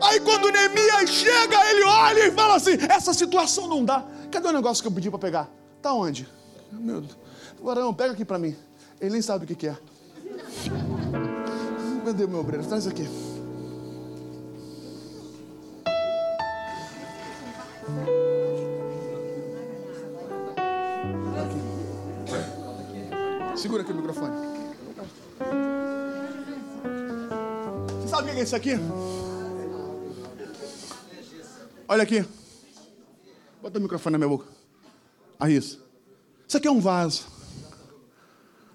Aí 0.04 0.20
quando 0.20 0.52
Neemias 0.52 1.10
chega, 1.10 1.70
ele 1.70 1.84
olha 1.84 2.28
e 2.28 2.32
fala 2.32 2.56
assim: 2.56 2.78
essa 2.90 3.14
situação 3.14 3.68
não 3.68 3.84
dá. 3.84 4.06
Cadê 4.32 4.48
o 4.48 4.54
negócio 4.54 4.82
que 4.82 4.88
eu 4.88 4.92
pedi 4.92 5.10
para 5.10 5.20
pegar? 5.20 5.50
Tá 5.82 5.94
onde? 5.94 6.28
Meu 6.72 7.02
Deus. 7.02 7.18
Varão, 7.62 7.94
pega 7.94 8.14
aqui 8.14 8.26
para 8.26 8.40
mim. 8.40 8.56
Ele 9.00 9.12
nem 9.12 9.22
sabe 9.22 9.46
o 9.46 9.48
que, 9.48 9.56
que 9.56 9.68
é. 9.68 9.78
Cadê 12.06 12.28
meu 12.28 12.40
obreiro? 12.40 12.66
Traz 12.66 12.88
aqui. 12.88 13.08
Segura 23.56 23.84
aqui 23.84 23.92
o 23.92 23.96
microfone. 23.96 24.36
Você 28.02 28.08
sabe 28.08 28.30
o 28.30 28.34
que 28.34 28.40
é 28.40 28.44
isso 28.44 28.56
aqui? 28.56 28.72
Olha 31.92 32.04
aqui. 32.04 32.26
Bota 33.62 33.78
o 33.78 33.82
microfone 33.82 34.14
na 34.14 34.18
minha 34.18 34.30
boca. 34.30 34.48
Aí 35.38 35.58
isso. 35.58 35.84
Isso 36.48 36.56
aqui 36.56 36.66
é 36.66 36.72
um 36.72 36.80
vaso. 36.80 37.28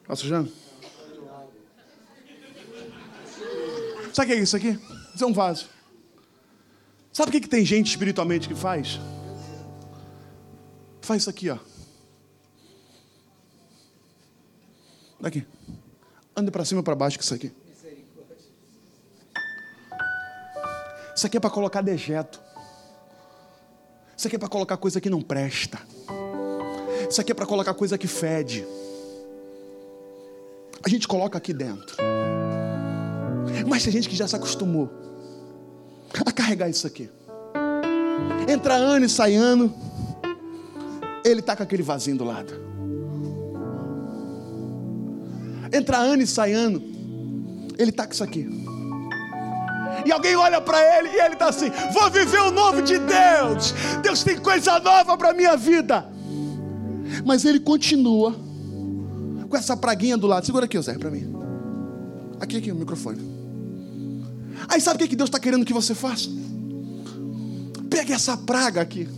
Tá 0.07 0.14
sujando? 0.14 0.52
Sabe 4.12 4.20
o 4.20 4.35
que 4.35 4.38
é 4.38 4.42
isso 4.42 4.55
aqui? 4.55 4.79
Isso 5.14 5.24
é 5.24 5.26
um 5.26 5.33
vaso. 5.33 5.66
Sabe 7.11 7.31
o 7.31 7.33
que, 7.33 7.40
que 7.40 7.48
tem 7.48 7.64
gente 7.64 7.88
espiritualmente 7.88 8.48
que 8.48 8.55
faz? 8.55 9.00
Faz 11.00 11.22
isso 11.22 11.31
aqui, 11.31 11.48
ó. 11.48 11.59
Daqui. 15.18 15.46
Anda 16.37 16.50
para 16.50 16.66
cima 16.66 16.83
e 16.83 16.85
para 16.85 16.94
baixo 16.94 17.16
com 17.16 17.24
isso 17.24 17.35
aqui. 17.35 17.50
Isso 21.16 21.26
aqui 21.26 21.38
é 21.38 21.40
para 21.40 21.48
colocar 21.48 21.81
dejeto. 21.81 22.44
Isso 24.16 24.26
aqui 24.26 24.37
é 24.37 24.38
para 24.38 24.48
colocar 24.48 24.76
coisa 24.76 25.00
que 25.00 25.11
não 25.11 25.20
presta. 25.20 25.79
Isso 27.09 27.20
aqui 27.20 27.33
é 27.33 27.35
para 27.35 27.46
colocar 27.46 27.74
coisa 27.74 27.98
que 27.98 28.07
fede. 28.07 28.66
A 30.83 30.88
gente 30.88 31.07
coloca 31.07 31.37
aqui 31.37 31.52
dentro. 31.52 31.96
Mas 33.66 33.85
tem 33.85 33.92
gente 33.92 34.09
que 34.09 34.16
já 34.16 34.26
se 34.26 34.35
acostumou 34.35 34.90
a 36.24 36.33
carregar 36.33 36.68
isso 36.68 36.87
aqui. 36.87 37.11
Entra 38.48 38.74
ano 38.74 39.05
e 39.05 39.09
sai 39.09 39.35
ano, 39.35 39.74
ele 41.24 41.40
está 41.40 41.57
com 41.57 41.62
aquele 41.62 41.83
vasinho 41.83 42.16
do 42.16 42.24
lado. 42.24 42.52
Entra 45.72 45.98
ano 45.98 46.22
e 46.22 46.26
sai 46.26 46.52
ano, 46.52 46.81
ele 47.76 47.90
está 47.90 48.07
com 48.07 48.12
isso 48.12 48.24
aqui. 48.24 48.65
E 50.06 50.12
alguém 50.12 50.36
olha 50.36 50.60
para 50.60 50.78
ele 50.98 51.08
e 51.08 51.20
ele 51.20 51.34
está 51.34 51.48
assim: 51.48 51.68
Vou 51.92 52.08
viver 52.10 52.40
o 52.40 52.52
novo 52.52 52.80
de 52.80 52.96
Deus. 52.96 53.74
Deus 54.02 54.22
tem 54.22 54.38
coisa 54.38 54.78
nova 54.78 55.16
para 55.16 55.34
minha 55.34 55.56
vida. 55.56 56.08
Mas 57.24 57.44
ele 57.44 57.58
continua 57.58 58.32
com 59.48 59.56
essa 59.56 59.76
praguinha 59.76 60.16
do 60.16 60.28
lado. 60.28 60.46
Segura 60.46 60.66
aqui, 60.66 60.80
Zé, 60.80 60.96
para 60.96 61.10
mim. 61.10 61.34
Aqui, 62.40 62.58
aqui, 62.58 62.70
o 62.70 62.76
microfone. 62.76 63.18
Aí 64.68 64.80
sabe 64.80 65.02
o 65.02 65.08
que 65.08 65.16
Deus 65.16 65.28
está 65.28 65.40
querendo 65.40 65.64
que 65.64 65.72
você 65.72 65.94
faça? 65.94 66.28
Pegue 67.90 68.12
essa 68.12 68.36
praga 68.36 68.80
aqui. 68.80 69.08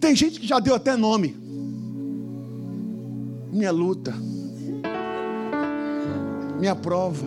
Tem 0.00 0.14
gente 0.14 0.38
que 0.38 0.46
já 0.46 0.58
deu 0.58 0.74
até 0.74 0.96
nome. 0.96 1.34
Minha 3.52 3.70
luta, 3.70 4.12
minha 6.58 6.74
prova, 6.76 7.26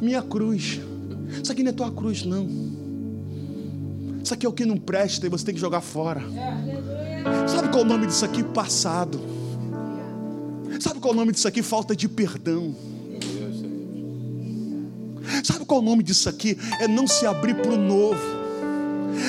minha 0.00 0.22
cruz. 0.22 0.80
Isso 1.42 1.52
aqui 1.52 1.62
não 1.62 1.70
é 1.70 1.72
tua 1.72 1.90
cruz, 1.90 2.24
não. 2.24 2.48
Isso 4.22 4.34
aqui 4.34 4.44
é 4.44 4.48
o 4.48 4.52
que 4.52 4.64
não 4.64 4.76
presta 4.76 5.26
e 5.26 5.28
você 5.28 5.44
tem 5.44 5.54
que 5.54 5.60
jogar 5.60 5.80
fora. 5.80 6.20
Sabe 7.48 7.68
qual 7.68 7.82
é 7.82 7.84
o 7.84 7.88
nome 7.88 8.06
disso 8.06 8.24
aqui? 8.24 8.42
Passado. 8.42 9.20
Sabe 10.80 11.00
qual 11.00 11.12
é 11.12 11.14
o 11.14 11.18
nome 11.18 11.32
disso 11.32 11.46
aqui? 11.46 11.62
Falta 11.62 11.94
de 11.94 12.08
perdão. 12.08 12.74
Sabe 15.44 15.64
qual 15.64 15.80
é 15.80 15.82
o 15.82 15.86
nome 15.86 16.02
disso 16.02 16.28
aqui? 16.28 16.58
É 16.80 16.88
não 16.88 17.06
se 17.06 17.26
abrir 17.26 17.54
para 17.54 17.72
o 17.72 17.76
novo. 17.76 18.20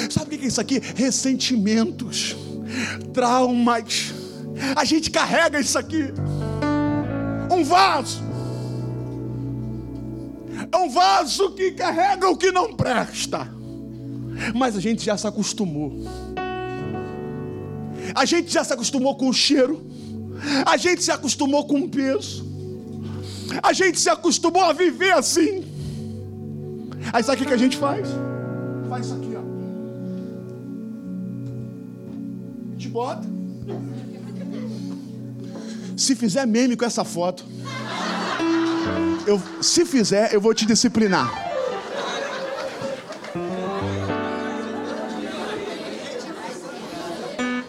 Sabe 0.10 0.36
o 0.36 0.39
que 0.39 0.45
é 0.45 0.47
isso 0.47 0.62
aqui? 0.62 0.81
Ressentimentos, 0.95 2.36
traumas. 3.13 4.13
A 4.75 4.83
gente 4.83 5.12
carrega 5.12 5.60
isso 5.60 5.77
aqui. 5.77 6.12
Um 7.51 7.63
vaso. 7.63 8.26
É 10.77 10.79
um 10.79 10.89
vaso 10.89 11.49
que 11.53 11.71
carrega 11.71 12.29
o 12.29 12.37
que 12.37 12.51
não 12.51 12.71
presta. 12.71 13.51
Mas 14.53 14.77
a 14.77 14.79
gente 14.79 15.03
já 15.03 15.17
se 15.17 15.25
acostumou. 15.25 15.91
A 18.13 18.23
gente 18.25 18.53
já 18.53 18.63
se 18.63 18.73
acostumou 18.73 19.15
com 19.15 19.27
o 19.27 19.33
cheiro. 19.33 19.83
A 20.63 20.77
gente 20.77 21.03
se 21.03 21.09
acostumou 21.09 21.65
com 21.65 21.79
o 21.79 21.89
peso. 21.89 22.45
A 23.63 23.73
gente 23.73 23.99
se 23.99 24.07
acostumou 24.07 24.65
a 24.65 24.71
viver 24.71 25.13
assim. 25.13 25.65
Aí 27.11 27.23
sabe 27.23 27.41
o 27.41 27.47
que 27.47 27.53
a 27.53 27.57
gente 27.57 27.75
faz? 27.75 28.07
Faz 28.87 29.07
isso 29.07 29.15
aqui, 29.15 29.35
ó. 29.35 29.41
Te 32.77 32.87
bota. 32.89 33.27
Se 35.95 36.15
fizer 36.15 36.45
meme 36.45 36.77
com 36.77 36.85
essa 36.85 37.03
foto, 37.03 37.43
eu, 39.27 39.41
se 39.61 39.85
fizer, 39.85 40.33
eu 40.33 40.39
vou 40.39 40.53
te 40.53 40.65
disciplinar. 40.65 41.29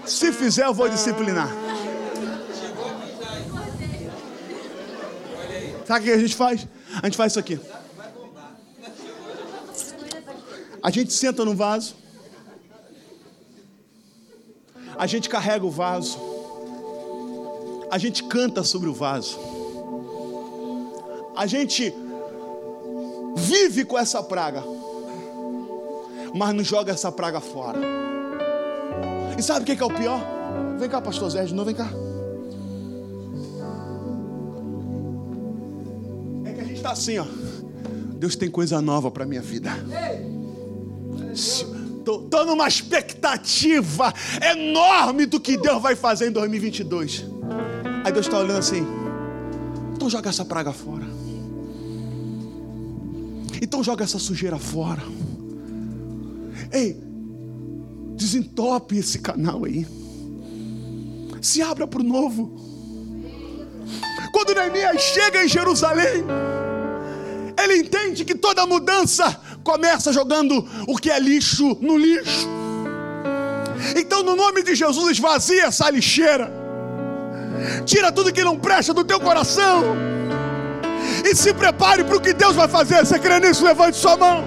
Se 0.07 0.33
fizer, 0.33 0.65
eu 0.67 0.73
vou 0.73 0.89
disciplinar. 0.89 1.51
Sabe 5.85 6.01
o 6.01 6.03
que 6.05 6.11
a 6.13 6.19
gente 6.19 6.37
faz? 6.37 6.67
A 7.03 7.07
gente 7.07 7.17
faz 7.17 7.33
isso 7.33 7.41
aqui. 7.41 7.61
A 10.81 10.91
gente 10.91 11.13
senta 11.13 11.45
no 11.45 11.57
vaso. 11.57 11.97
A 14.97 15.07
gente 15.07 15.29
carrega 15.29 15.67
o 15.67 15.71
vaso. 15.71 16.19
A 17.91 17.99
gente 17.99 18.23
canta 18.23 18.63
sobre 18.63 18.89
o 18.89 18.95
vaso. 18.95 19.58
A 21.39 21.47
gente 21.47 21.95
vive 23.37 23.85
com 23.85 23.97
essa 23.97 24.21
praga. 24.21 24.65
Mas 26.35 26.53
não 26.53 26.65
joga 26.65 26.91
essa 26.91 27.13
praga 27.13 27.41
fora. 27.41 27.79
E 29.39 29.43
sabe 29.43 29.63
o 29.63 29.65
que 29.65 29.81
é 29.81 29.87
o 29.87 29.89
pior? 29.89 30.21
Vem 30.81 30.89
cá, 30.89 31.01
pastor 31.01 31.31
Zé, 31.31 31.45
de 31.45 31.55
novo, 31.55 31.67
vem 31.67 31.77
cá. 31.77 31.89
É 36.45 36.53
que 36.55 36.61
a 36.61 36.65
gente 36.65 36.79
está 36.79 36.91
assim, 36.91 37.19
ó. 37.19 37.25
Deus 38.17 38.35
tem 38.35 38.51
coisa 38.51 38.83
nova 38.83 39.09
para 39.09 39.25
minha 39.25 39.41
vida. 39.41 39.71
Estou 41.33 42.45
numa 42.47 42.67
expectativa 42.67 44.13
enorme 44.43 45.25
do 45.25 45.39
que 45.39 45.57
Deus 45.57 45.81
vai 45.81 45.95
fazer 45.95 46.31
em 46.31 46.33
2022. 46.33 47.25
Aí 48.05 48.11
Deus 48.11 48.27
está 48.27 48.41
olhando 48.41 48.59
assim. 48.59 48.85
Então 49.95 50.11
joga 50.11 50.31
essa 50.31 50.45
praga 50.45 50.73
fora. 50.73 51.18
Então 53.61 53.83
joga 53.83 54.05
essa 54.05 54.19
sujeira 54.19 54.59
fora. 54.59 55.03
Ei, 56.73 56.97
desentope 58.15 58.99
esse 58.99 59.19
canal 59.19 59.65
aí. 59.65 59.87
Se 61.41 61.63
abra 61.63 61.87
para 61.87 62.01
o 62.01 62.05
novo. 62.05 62.57
Quando 64.33 64.55
Neemias 64.55 65.01
chega 65.01 65.45
em 65.45 65.49
Jerusalém, 65.49 66.25
ele 67.63 67.79
entende 67.79 68.25
que 68.25 68.35
toda 68.35 68.67
mudança 68.67 69.41
começa 69.65 70.13
jogando 70.13 70.67
o 70.87 70.97
que 70.97 71.11
é 71.11 71.19
lixo 71.19 71.77
no 71.81 71.97
lixo. 71.97 72.49
Então, 73.97 74.23
no 74.23 74.37
nome 74.37 74.63
de 74.63 74.75
Jesus, 74.75 75.13
esvazia 75.13 75.65
essa 75.67 75.89
lixeira. 75.91 76.53
Tira 77.85 78.13
tudo 78.13 78.33
que 78.33 78.45
não 78.45 78.59
presta 78.59 78.93
do 78.93 79.05
teu 79.05 79.21
coração. 79.21 80.18
E 81.29 81.35
se 81.37 81.53
prepare 81.53 82.03
para 82.05 82.17
o 82.17 82.21
que 82.23 82.33
Deus 82.33 82.57
vai 82.57 82.67
fazer. 82.67 83.05
Você 83.05 83.19
crê 83.19 83.39
nisso? 83.39 83.63
Levante 83.63 83.99
sua 83.99 84.17
mão. 84.17 84.43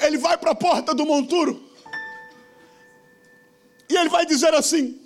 Ele 0.00 0.16
vai 0.16 0.38
para 0.38 0.52
a 0.52 0.54
porta 0.54 0.94
do 0.94 1.04
monturo. 1.04 1.62
E 3.90 3.94
ele 3.94 4.08
vai 4.08 4.24
dizer 4.24 4.54
assim: 4.54 4.98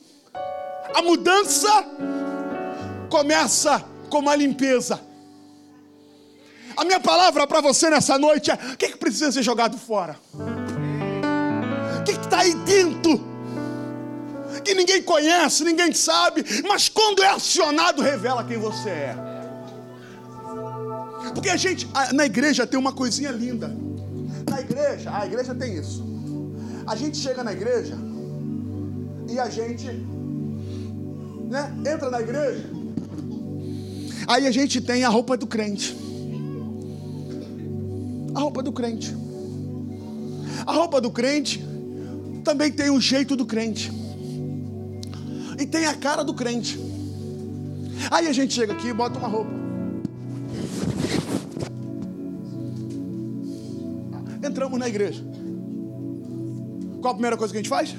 a 0.94 1.02
mudança 1.02 1.85
começa 3.09 3.85
com 4.09 4.20
uma 4.20 4.37
limpeza. 4.37 5.00
A 6.76 6.85
minha 6.85 7.00
palavra 7.00 7.44
para 7.44 7.61
você 7.61 7.90
nessa 7.90 8.16
noite 8.20 8.52
é: 8.52 8.54
o 8.54 8.76
que, 8.76 8.90
que 8.90 8.98
precisa 8.98 9.33
ser 9.33 9.42
jogado 9.42 9.76
fora? 9.76 10.16
O 11.98 12.04
que 12.04 12.12
está 12.12 12.42
aí 12.42 12.54
dentro? 12.54 13.30
Que 14.64 14.75
ninguém 14.75 15.03
conhece, 15.03 15.64
ninguém 15.64 15.92
sabe, 15.92 16.44
mas 16.66 16.88
quando 16.88 17.23
é 17.23 17.29
acionado, 17.29 18.03
revela 18.03 18.44
quem 18.44 18.59
você 18.59 18.90
é. 18.90 19.16
Porque 21.35 21.49
a 21.49 21.57
gente, 21.57 21.88
na 22.12 22.27
igreja 22.27 22.66
tem 22.66 22.79
uma 22.79 22.92
coisinha 22.92 23.31
linda. 23.31 23.75
Na 24.49 24.61
igreja, 24.61 25.11
a 25.14 25.27
igreja 25.27 25.55
tem 25.55 25.77
isso. 25.77 26.05
A 26.87 26.96
gente 26.96 27.16
chega 27.16 27.44
na 27.44 27.53
igreja 27.53 27.96
e 29.29 29.38
a 29.38 29.49
gente 29.49 29.87
né, 31.49 31.73
entra 31.79 32.11
na 32.11 32.20
igreja. 32.20 32.68
Aí 34.27 34.46
a 34.46 34.51
gente 34.51 34.81
tem 34.81 35.05
a 35.05 35.09
roupa 35.09 35.37
do 35.37 35.46
crente 35.46 35.96
a 38.35 38.40
roupa 38.40 38.62
do 38.62 38.73
crente. 38.73 39.14
A 40.66 40.73
roupa 40.73 41.01
do 41.01 41.11
crente 41.11 41.64
também 42.44 42.70
tem 42.70 42.90
o 42.90 43.01
jeito 43.01 43.37
do 43.37 43.44
crente. 43.44 43.90
E 45.61 45.66
tem 45.66 45.85
a 45.85 45.94
cara 45.94 46.25
do 46.25 46.33
crente. 46.33 46.81
Aí 48.11 48.27
a 48.27 48.33
gente 48.33 48.55
chega 48.55 48.73
aqui 48.73 48.88
e 48.88 48.94
bota 48.94 49.18
uma 49.18 49.29
roupa. 49.29 49.51
Entramos 54.42 54.79
na 54.79 54.88
igreja. 54.88 55.23
Qual 57.03 57.12
a 57.12 57.14
primeira 57.14 57.37
coisa 57.37 57.53
que 57.53 57.59
a 57.59 57.61
gente 57.62 57.68
faz? 57.68 57.94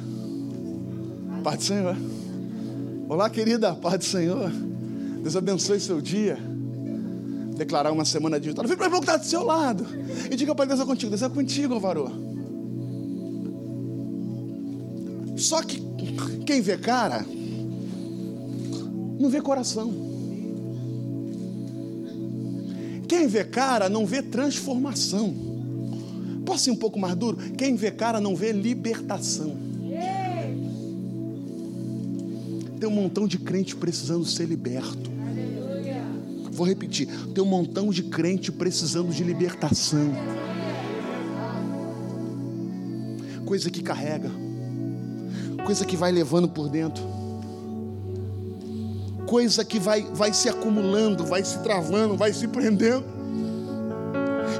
Paz 1.44 1.58
do 1.60 1.64
Senhor. 1.64 1.96
Olá, 3.08 3.30
querida, 3.30 3.76
paz 3.76 4.00
do 4.00 4.06
Senhor. 4.06 4.50
Deus 5.22 5.36
abençoe 5.36 5.80
seu 5.80 6.02
dia 6.02 6.40
declarar 7.56 7.92
uma 7.92 8.06
semana 8.06 8.40
de 8.40 8.50
vitória. 8.50 8.68
Vem 8.68 8.76
para 8.76 8.88
o 8.88 8.92
que 8.94 8.98
está 9.02 9.18
do 9.18 9.26
seu 9.26 9.44
lado. 9.44 9.86
E 10.32 10.36
diga 10.36 10.56
para 10.56 10.66
Deus 10.66 10.80
é 10.80 10.86
contigo. 10.86 11.12
Deus 11.12 11.22
é 11.22 11.30
contigo, 11.30 11.80
varô. 11.80 12.10
Só 15.38 15.62
que 15.62 15.80
quem 16.44 16.60
vê 16.60 16.76
cara, 16.76 17.24
não 19.22 19.30
vê 19.30 19.40
coração. 19.40 19.94
Quem 23.08 23.28
vê 23.28 23.44
cara, 23.44 23.88
não 23.88 24.06
vê 24.06 24.22
transformação. 24.24 25.34
Posso 26.44 26.64
ser 26.64 26.72
um 26.72 26.76
pouco 26.76 27.00
mais 27.00 27.16
duro? 27.16 27.38
Quem 27.56 27.76
vê 27.76 27.92
cara, 27.92 28.20
não 28.20 28.36
vê 28.36 28.52
libertação. 28.52 29.56
Tem 32.80 32.90
um 32.90 32.94
montão 32.94 33.28
de 33.28 33.38
crente 33.38 33.76
precisando 33.76 34.26
ser 34.26 34.46
liberto. 34.46 35.12
Vou 36.52 36.66
repetir: 36.66 37.08
tem 37.34 37.44
um 37.44 37.48
montão 37.48 37.92
de 37.92 38.04
crente 38.04 38.52
precisando 38.52 39.14
de 39.14 39.24
libertação. 39.24 40.12
Coisa 43.46 43.70
que 43.70 43.84
carrega, 43.84 44.32
coisa 45.64 45.86
que 45.86 45.96
vai 45.96 46.12
levando 46.12 46.50
por 46.50 46.70
dentro, 46.70 47.04
coisa 49.32 49.64
que 49.64 49.80
vai, 49.80 50.02
vai 50.14 50.34
se 50.34 50.50
acumulando, 50.50 51.26
vai 51.26 51.42
se 51.42 51.58
travando, 51.60 52.18
vai 52.18 52.34
se 52.34 52.50
prendendo, 52.50 53.06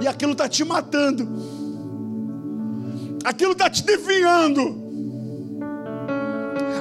e 0.02 0.08
aquilo 0.08 0.32
está 0.32 0.48
te 0.48 0.64
matando, 0.64 1.28
aquilo 3.26 3.52
está 3.52 3.70
te 3.70 3.84
definhando. 3.84 4.80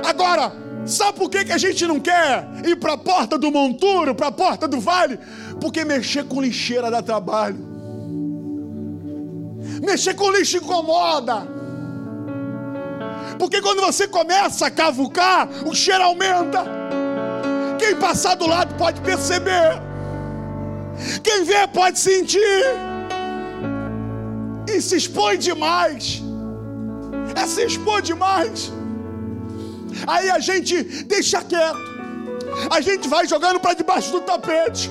Agora, 0.09 0.71
Sabe 0.87 1.19
por 1.19 1.29
que, 1.29 1.45
que 1.45 1.53
a 1.53 1.59
gente 1.59 1.87
não 1.87 2.01
quer 2.01 2.49
ir 2.65 2.75
para 2.77 2.95
a 2.95 2.99
porta 2.99 3.37
do 3.37 3.51
monturo, 3.51 4.15
para 4.15 4.29
a 4.29 4.33
porta 4.33 4.67
do 4.67 4.81
vale? 4.81 5.19
Porque 5.61 5.85
mexer 5.85 6.25
com 6.25 6.41
lixeira 6.41 6.91
dá 6.91 7.03
trabalho. 7.03 7.59
Mexer 9.83 10.15
com 10.15 10.31
lixo 10.31 10.57
incomoda. 10.57 11.47
Porque 13.39 13.61
quando 13.61 13.83
você 13.83 14.09
começa 14.09 14.67
a 14.67 14.71
cavucar, 14.71 15.49
o 15.67 15.75
cheiro 15.75 16.03
aumenta. 16.03 16.80
Quem 17.81 17.97
passar 17.97 18.35
do 18.35 18.47
lado 18.47 18.75
pode 18.75 19.01
perceber. 19.01 19.81
Quem 21.23 21.45
vê 21.45 21.67
pode 21.67 21.99
sentir. 21.99 22.65
E 24.69 24.81
se 24.83 24.97
expõe 24.97 25.39
demais. 25.39 26.23
É 27.35 27.47
se 27.47 27.65
expor 27.65 28.03
demais. 28.03 28.71
Aí 30.07 30.31
a 30.31 30.39
gente 30.39 30.83
deixa 31.05 31.43
quieto. 31.43 31.79
A 32.71 32.81
gente 32.81 33.09
vai 33.09 33.27
jogando 33.27 33.59
para 33.59 33.75
debaixo 33.75 34.13
do 34.13 34.21
tapete. 34.21 34.91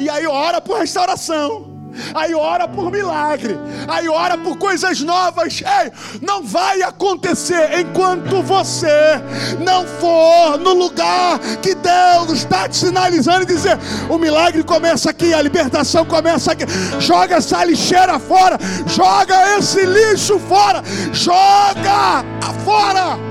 E 0.00 0.08
aí 0.08 0.26
ora 0.26 0.60
por 0.60 0.78
restauração. 0.78 1.67
Aí 2.14 2.34
ora 2.34 2.68
por 2.68 2.90
milagre. 2.90 3.58
Aí 3.86 4.08
ora 4.08 4.36
por 4.36 4.56
coisas 4.56 5.00
novas. 5.00 5.62
Ei, 5.62 5.92
não 6.20 6.42
vai 6.42 6.82
acontecer 6.82 7.80
enquanto 7.80 8.42
você 8.42 9.20
não 9.64 9.86
for 9.86 10.58
no 10.58 10.72
lugar 10.72 11.38
que 11.62 11.74
Deus 11.74 12.30
está 12.32 12.68
te 12.68 12.76
sinalizando 12.76 13.42
e 13.42 13.46
dizer: 13.46 13.78
o 14.08 14.18
milagre 14.18 14.62
começa 14.62 15.10
aqui, 15.10 15.32
a 15.32 15.42
libertação 15.42 16.04
começa 16.04 16.52
aqui. 16.52 16.64
Joga 16.98 17.36
essa 17.36 17.64
lixeira 17.64 18.18
fora, 18.18 18.58
joga 18.86 19.58
esse 19.58 19.84
lixo 19.84 20.38
fora, 20.38 20.82
joga 21.12 22.24
fora. 22.64 23.28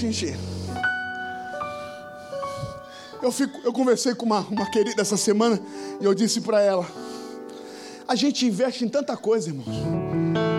gente. 0.00 0.49
Eu, 3.22 3.30
fico, 3.30 3.60
eu 3.64 3.72
conversei 3.72 4.14
com 4.14 4.24
uma, 4.24 4.40
uma 4.40 4.70
querida 4.70 5.02
essa 5.02 5.16
semana 5.16 5.60
e 6.00 6.04
eu 6.04 6.14
disse 6.14 6.40
para 6.40 6.60
ela: 6.60 6.86
a 8.08 8.14
gente 8.14 8.46
investe 8.46 8.84
em 8.84 8.88
tanta 8.88 9.16
coisa, 9.16 9.48
irmãos. 9.50 9.68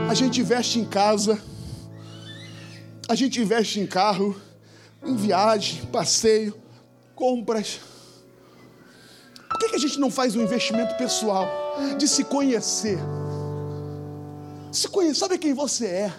A 0.10 0.14
gente 0.14 0.42
investe 0.42 0.80
em 0.80 0.86
casa, 0.86 1.42
a 3.10 3.16
gente 3.16 3.42
investe 3.42 3.80
em 3.80 3.88
carro, 3.88 4.40
em 5.04 5.16
viagem, 5.16 5.86
passeio, 5.86 6.54
compras. 7.16 7.80
Por 9.50 9.60
que, 9.60 9.70
que 9.70 9.76
a 9.76 9.80
gente 9.80 10.00
não 10.00 10.10
faz 10.10 10.36
um 10.36 10.42
investimento 10.42 10.96
pessoal 10.96 11.46
de 11.98 12.08
se 12.08 12.24
conhecer? 12.24 13.00
Se 14.72 14.88
conhecer, 14.88 15.20
sabe 15.20 15.38
quem 15.38 15.54
você 15.54 15.86
é? 15.88 16.14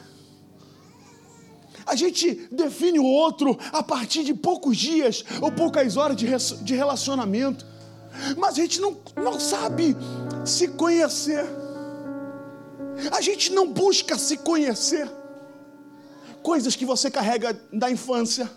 A 1.86 1.96
gente 1.96 2.48
define 2.50 2.98
o 2.98 3.04
outro 3.04 3.58
a 3.72 3.82
partir 3.82 4.24
de 4.24 4.34
poucos 4.34 4.76
dias 4.76 5.24
ou 5.40 5.50
poucas 5.50 5.96
horas 5.96 6.16
de, 6.16 6.26
de 6.62 6.74
relacionamento, 6.74 7.66
mas 8.36 8.58
a 8.58 8.62
gente 8.62 8.80
não, 8.80 8.96
não 9.16 9.40
sabe 9.40 9.96
se 10.44 10.68
conhecer, 10.68 11.44
a 13.10 13.20
gente 13.20 13.52
não 13.52 13.72
busca 13.72 14.18
se 14.18 14.36
conhecer. 14.36 15.10
Coisas 16.42 16.74
que 16.74 16.84
você 16.84 17.10
carrega 17.10 17.58
da 17.72 17.90
infância, 17.90 18.50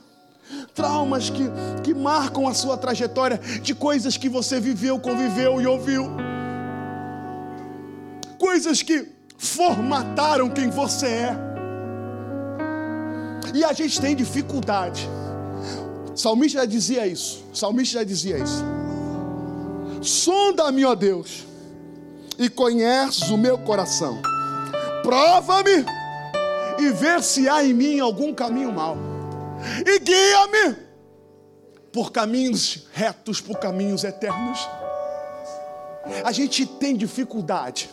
traumas 0.74 1.30
que, 1.30 1.44
que 1.84 1.94
marcam 1.94 2.48
a 2.48 2.54
sua 2.54 2.78
trajetória, 2.78 3.38
de 3.62 3.74
coisas 3.76 4.18
que 4.18 4.28
você 4.28 4.60
viveu, 4.60 5.00
conviveu 5.00 5.62
e 5.62 5.68
ouviu, 5.68 6.10
coisas 8.40 8.82
que 8.82 9.08
formataram 9.38 10.50
quem 10.50 10.70
você 10.70 11.06
é 11.06 11.55
e 13.56 13.64
a 13.64 13.72
gente 13.72 14.02
tem 14.02 14.14
dificuldade. 14.14 15.10
O 16.14 16.18
salmista 16.18 16.60
já 16.60 16.66
dizia 16.66 17.08
isso. 17.08 17.42
Salmista 17.54 18.00
já 18.00 18.04
dizia 18.04 18.38
isso. 18.38 18.62
Sonda-me, 20.02 20.84
ó 20.84 20.94
Deus, 20.94 21.46
e 22.38 22.50
conheces 22.50 23.30
o 23.30 23.38
meu 23.38 23.58
coração. 23.58 24.22
Prova-me 25.02 25.86
e 26.80 26.90
vê 26.90 27.22
se 27.22 27.48
há 27.48 27.64
em 27.64 27.74
mim 27.74 28.00
algum 28.02 28.34
caminho 28.34 28.74
mau. 28.74 28.98
E 29.86 30.00
guia-me 30.00 30.76
por 31.94 32.12
caminhos 32.12 32.88
retos, 32.92 33.40
por 33.40 33.58
caminhos 33.58 34.04
eternos. 34.04 34.68
A 36.26 36.32
gente 36.34 36.66
tem 36.66 36.94
dificuldade 36.94 37.90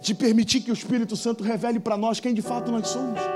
de 0.00 0.14
permitir 0.14 0.62
que 0.62 0.70
o 0.70 0.74
Espírito 0.74 1.16
Santo 1.16 1.44
revele 1.44 1.78
para 1.78 1.98
nós 1.98 2.18
quem 2.18 2.32
de 2.32 2.40
fato 2.40 2.72
nós 2.72 2.88
somos. 2.88 3.33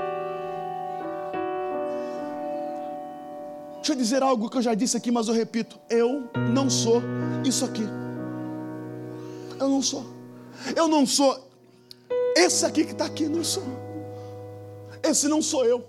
Deixa 3.89 3.97
eu 3.97 4.03
dizer 4.03 4.21
algo 4.21 4.51
que 4.51 4.57
eu 4.57 4.61
já 4.61 4.75
disse 4.75 4.95
aqui, 4.95 5.09
mas 5.09 5.27
eu 5.27 5.33
repito: 5.33 5.79
eu 5.89 6.29
não 6.53 6.69
sou 6.69 7.01
isso 7.43 7.65
aqui. 7.65 7.81
Eu 9.59 9.67
não 9.67 9.81
sou. 9.81 10.05
Eu 10.75 10.87
não 10.87 11.07
sou. 11.07 11.35
Esse 12.35 12.67
aqui 12.67 12.85
que 12.85 12.91
está 12.91 13.05
aqui, 13.05 13.27
não 13.27 13.43
sou. 13.43 13.63
Esse 15.01 15.27
não 15.27 15.41
sou 15.41 15.65
eu. 15.65 15.83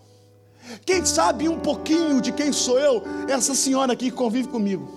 Quem 0.87 1.05
sabe 1.05 1.47
um 1.47 1.61
pouquinho 1.61 2.23
de 2.23 2.33
quem 2.33 2.55
sou 2.55 2.79
eu, 2.79 3.03
essa 3.29 3.55
senhora 3.55 3.93
aqui 3.93 4.11
que 4.11 4.17
convive 4.17 4.49
comigo. 4.49 4.89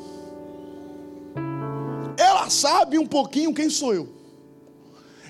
Ela 2.16 2.50
sabe 2.50 2.98
um 2.98 3.06
pouquinho 3.06 3.54
quem 3.54 3.70
sou 3.70 3.94
eu. 3.94 4.08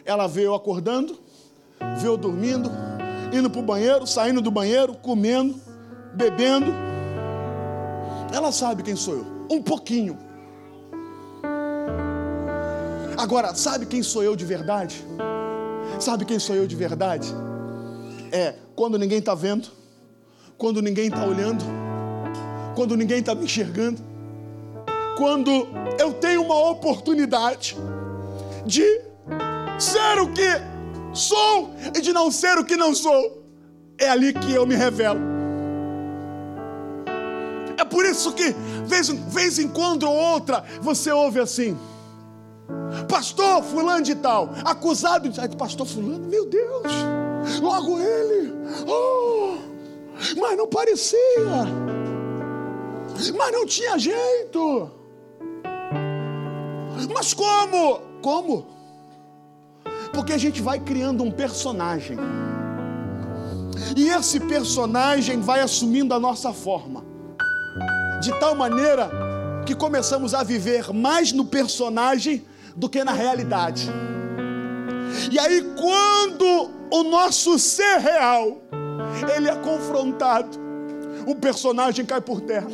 Ela 0.05 0.27
vê 0.27 0.45
eu 0.45 0.53
acordando, 0.53 1.17
vê 1.97 2.07
eu 2.07 2.17
dormindo, 2.17 2.69
indo 3.33 3.49
para 3.49 3.59
o 3.59 3.63
banheiro, 3.63 4.05
saindo 4.05 4.41
do 4.41 4.51
banheiro, 4.51 4.93
comendo 5.01 5.59
bebendo. 6.13 6.92
Ela 8.33 8.51
sabe 8.51 8.81
quem 8.81 8.95
sou 8.95 9.13
eu, 9.13 9.25
um 9.51 9.61
pouquinho. 9.61 10.17
Agora, 13.15 13.53
sabe 13.53 13.85
quem 13.85 14.01
sou 14.01 14.23
eu 14.23 14.35
de 14.35 14.43
verdade? 14.43 15.05
Sabe 15.99 16.25
quem 16.25 16.39
sou 16.39 16.55
eu 16.55 16.65
de 16.65 16.75
verdade? 16.75 17.31
É 18.31 18.55
quando 18.75 18.97
ninguém 18.97 19.19
está 19.19 19.35
vendo, 19.35 19.69
quando 20.57 20.81
ninguém 20.81 21.09
está 21.09 21.23
olhando, 21.23 21.63
quando 22.75 22.97
ninguém 22.97 23.19
está 23.19 23.35
me 23.35 23.45
enxergando, 23.45 24.01
quando 25.15 25.67
eu 25.99 26.11
tenho 26.13 26.41
uma 26.41 26.71
oportunidade 26.71 27.77
de 28.65 29.01
ser 29.77 30.19
o 30.19 30.33
que 30.33 30.49
sou 31.13 31.69
e 31.95 32.01
de 32.01 32.11
não 32.11 32.31
ser 32.31 32.57
o 32.57 32.65
que 32.65 32.75
não 32.75 32.95
sou, 32.95 33.43
é 33.99 34.09
ali 34.09 34.33
que 34.33 34.51
eu 34.51 34.65
me 34.65 34.75
revelo. 34.75 35.32
É 37.77 37.85
por 37.85 38.05
isso 38.05 38.33
que, 38.33 38.55
vez, 38.85 39.09
vez 39.09 39.59
em 39.59 39.67
quando 39.67 40.03
ou 40.03 40.15
outra, 40.15 40.63
você 40.81 41.11
ouve 41.11 41.39
assim 41.39 41.77
pastor 43.07 43.63
fulano 43.63 44.03
de 44.03 44.15
tal, 44.15 44.49
acusado 44.65 45.29
de 45.29 45.55
pastor 45.55 45.85
fulano, 45.85 46.25
meu 46.27 46.45
Deus, 46.45 46.91
logo 47.61 47.99
ele, 47.99 48.53
oh, 48.87 49.57
mas 50.39 50.57
não 50.57 50.67
parecia, 50.67 51.19
mas 53.35 53.51
não 53.51 53.65
tinha 53.65 53.97
jeito, 53.97 54.91
mas 57.13 57.33
como? 57.33 58.01
Como? 58.21 58.67
Porque 60.13 60.33
a 60.33 60.37
gente 60.37 60.61
vai 60.61 60.79
criando 60.79 61.23
um 61.23 61.31
personagem, 61.31 62.17
e 63.95 64.09
esse 64.09 64.39
personagem 64.39 65.39
vai 65.39 65.61
assumindo 65.61 66.13
a 66.13 66.19
nossa 66.19 66.53
forma, 66.53 67.03
de 68.23 68.31
tal 68.39 68.55
maneira 68.55 69.11
que 69.65 69.75
começamos 69.75 70.33
a 70.33 70.43
viver 70.43 70.93
mais 70.93 71.33
no 71.33 71.43
personagem 71.43 72.45
do 72.75 72.89
que 72.89 73.03
na 73.03 73.11
realidade. 73.11 73.89
E 75.29 75.37
aí, 75.37 75.61
quando 75.77 76.71
o 76.89 77.03
nosso 77.03 77.59
ser 77.59 77.99
real 77.99 78.61
ele 79.35 79.49
é 79.49 79.55
confrontado, 79.55 80.57
o 81.27 81.35
personagem 81.35 82.05
cai 82.05 82.21
por 82.21 82.41
terra. 82.41 82.67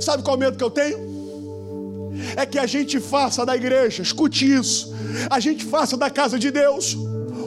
Sabe 0.00 0.22
qual 0.22 0.36
é 0.36 0.40
medo 0.40 0.56
que 0.56 0.64
eu 0.64 0.70
tenho? 0.70 1.10
É 2.36 2.46
que 2.46 2.58
a 2.58 2.66
gente 2.66 2.98
faça 2.98 3.44
da 3.44 3.54
igreja, 3.54 4.02
escute 4.02 4.50
isso, 4.50 4.92
a 5.28 5.38
gente 5.38 5.64
faça 5.64 5.96
da 5.96 6.10
casa 6.10 6.38
de 6.38 6.50
Deus 6.50 6.96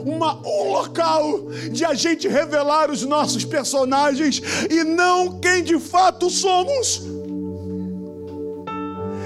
uma, 0.06 0.39
um 0.45 0.72
local 0.72 1.49
de 1.72 1.86
a 1.86 1.93
gente 1.93 2.28
revelar 2.28 2.91
os 2.91 3.04
nossos 3.04 3.45
personagens 3.45 4.41
e 4.70 4.84
não 4.84 5.39
quem 5.39 5.64
de 5.64 5.80
fato 5.80 6.30
somos. 6.30 7.01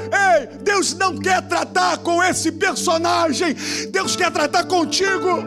Ei, 0.10 0.48
Deus 0.64 0.94
não 0.94 1.18
quer 1.18 1.42
tratar 1.48 1.98
com 1.98 2.24
esse 2.24 2.52
personagem, 2.52 3.56
Deus 3.90 4.16
quer 4.16 4.32
tratar 4.32 4.66
contigo. 4.66 5.44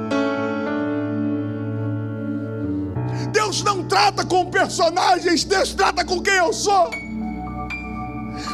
Deus 3.33 3.62
não 3.62 3.85
trata 3.85 4.24
com 4.24 4.51
personagens, 4.51 5.45
Deus 5.45 5.72
trata 5.72 6.05
com 6.05 6.20
quem 6.20 6.35
eu 6.35 6.53
sou. 6.53 6.91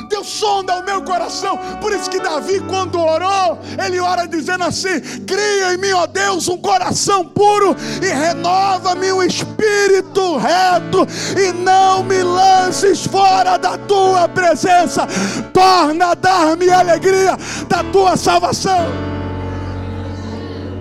Deus 0.09 0.26
sonda 0.26 0.76
o 0.76 0.84
meu 0.84 1.02
coração. 1.02 1.59
Por 1.80 1.92
isso 1.92 2.11
que 2.11 2.20
Davi, 2.20 2.61
quando 2.61 3.00
orou, 3.00 3.59
ele 3.84 4.00
ora 4.00 4.26
dizendo 4.26 4.64
assim: 4.64 5.00
Cria 5.26 5.74
em 5.74 5.78
mim, 5.78 5.92
ó 5.92 6.07
Deus, 6.07 6.48
um 6.48 6.59
coração 6.59 7.24
puro 7.24 7.76
e 8.02 8.07
renova-me 8.07 9.12
um 9.12 9.22
espírito 9.22 10.36
reto, 10.36 11.07
e 11.38 11.52
não 11.52 12.02
me 12.02 12.22
lances 12.22 13.04
fora 13.07 13.57
da 13.57 13.76
tua 13.78 14.28
presença. 14.28 15.07
Torna 15.52 16.12
a 16.12 16.14
dar-me 16.14 16.70
alegria 16.70 17.36
da 17.68 17.82
tua 17.84 18.16
salvação. 18.16 18.86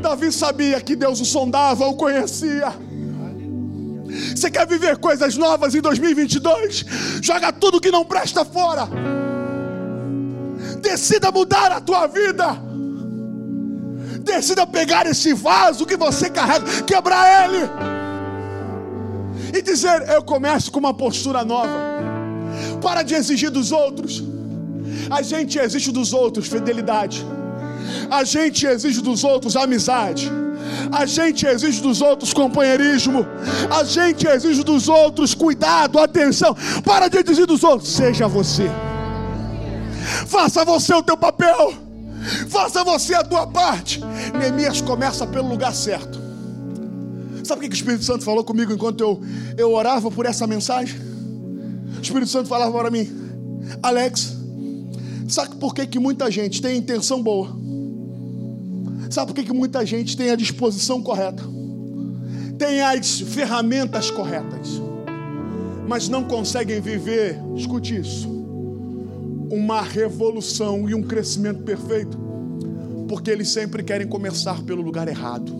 Davi 0.01 0.31
sabia 0.31 0.79
que 0.81 0.95
Deus 0.95 1.19
o 1.19 1.25
sondava, 1.25 1.87
o 1.87 1.95
conhecia. 1.95 2.73
Você 4.35 4.49
quer 4.49 4.67
viver 4.67 4.97
coisas 4.97 5.35
novas 5.35 5.75
em 5.75 5.81
2022? 5.81 6.85
Joga 7.21 7.51
tudo 7.51 7.81
que 7.81 7.91
não 7.91 8.05
presta 8.05 8.45
fora. 8.45 8.87
Decida 10.85 11.31
mudar 11.31 11.71
a 11.71 11.81
tua 11.81 12.05
vida. 12.05 12.47
Decida 14.21 14.67
pegar 14.67 15.07
esse 15.07 15.33
vaso 15.33 15.85
que 15.85 15.97
você 15.97 16.29
carrega, 16.29 16.65
quebrar 16.83 17.25
ele. 17.43 17.63
E 19.57 19.61
dizer: 19.63 20.07
Eu 20.09 20.21
começo 20.23 20.71
com 20.71 20.79
uma 20.79 20.93
postura 20.93 21.43
nova. 21.43 21.77
Para 22.81 23.01
de 23.01 23.15
exigir 23.15 23.49
dos 23.49 23.71
outros. 23.71 24.23
A 25.09 25.21
gente 25.23 25.57
exige 25.57 25.91
dos 25.91 26.13
outros 26.13 26.47
fidelidade. 26.47 27.25
A 28.09 28.23
gente 28.23 28.65
exige 28.67 29.01
dos 29.01 29.23
outros 29.23 29.55
amizade. 29.55 30.31
A 30.91 31.05
gente 31.05 31.47
exige 31.47 31.81
dos 31.81 31.99
outros 31.99 32.31
companheirismo. 32.31 33.25
A 33.75 33.83
gente 33.83 34.27
exige 34.27 34.63
dos 34.63 34.87
outros 34.87 35.33
cuidado, 35.33 35.97
atenção. 35.97 36.55
Para 36.83 37.07
de 37.07 37.17
exigir 37.17 37.47
dos 37.47 37.63
outros. 37.63 37.89
Seja 37.91 38.27
você. 38.27 38.69
Faça 40.25 40.65
você 40.65 40.93
o 40.93 41.03
teu 41.03 41.17
papel. 41.17 41.73
Faça 42.49 42.83
você 42.83 43.13
a 43.13 43.23
tua 43.23 43.45
parte. 43.47 44.01
Neemias 44.37 44.81
começa 44.81 45.25
pelo 45.27 45.47
lugar 45.47 45.73
certo. 45.73 46.19
Sabe 47.43 47.59
o 47.59 47.69
que 47.69 47.75
o 47.75 47.77
Espírito 47.77 48.03
Santo 48.03 48.23
falou 48.23 48.43
comigo 48.43 48.73
enquanto 48.73 49.01
eu, 49.01 49.21
eu 49.55 49.71
orava 49.71 50.09
por 50.09 50.25
essa 50.25 50.47
mensagem? 50.47 50.99
O 51.97 52.01
Espírito 52.01 52.29
Santo 52.29 52.49
falava 52.49 52.75
para 52.75 52.89
mim, 52.89 53.07
Alex, 53.83 54.35
sabe 55.27 55.55
por 55.55 55.75
que, 55.75 55.85
que 55.85 55.99
muita 55.99 56.29
gente 56.31 56.61
tem 56.61 56.77
intenção 56.77 57.21
boa? 57.21 57.55
Sabe 59.11 59.27
por 59.27 59.35
que, 59.35 59.43
que 59.43 59.53
muita 59.53 59.85
gente 59.85 60.17
tem 60.17 60.31
a 60.31 60.35
disposição 60.35 61.01
correta? 61.03 61.43
Tem 62.57 62.81
as 62.81 63.19
ferramentas 63.19 64.09
corretas, 64.09 64.81
mas 65.87 66.09
não 66.09 66.23
conseguem 66.23 66.81
viver, 66.81 67.39
escute 67.55 67.95
isso, 67.99 68.34
uma 69.49 69.81
revolução 69.81 70.89
e 70.89 70.95
um 70.95 71.03
crescimento 71.03 71.63
perfeito, 71.63 72.17
porque 73.07 73.29
eles 73.29 73.49
sempre 73.49 73.83
querem 73.83 74.07
começar 74.07 74.61
pelo 74.63 74.81
lugar 74.81 75.07
errado. 75.07 75.53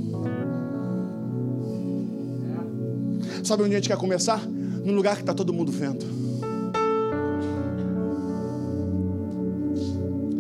Sabe 3.44 3.64
onde 3.64 3.74
a 3.74 3.78
gente 3.78 3.90
quer 3.90 3.98
começar? 3.98 4.42
No 4.48 4.92
lugar 4.92 5.16
que 5.16 5.22
está 5.22 5.34
todo 5.34 5.54
mundo 5.54 5.72
vendo. 5.72 6.06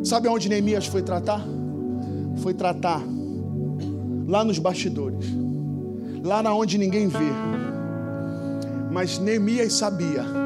Sabe 0.03 0.27
onde 0.27 0.49
Neemias 0.49 0.85
foi 0.85 1.01
tratar? 1.01 1.43
Foi 2.37 2.53
tratar 2.53 3.01
lá 4.27 4.43
nos 4.43 4.59
bastidores, 4.59 5.25
lá 6.23 6.41
na 6.43 6.53
onde 6.53 6.77
ninguém 6.77 7.07
vê. 7.07 7.31
Mas 8.91 9.19
Neemias 9.19 9.73
sabia 9.73 10.44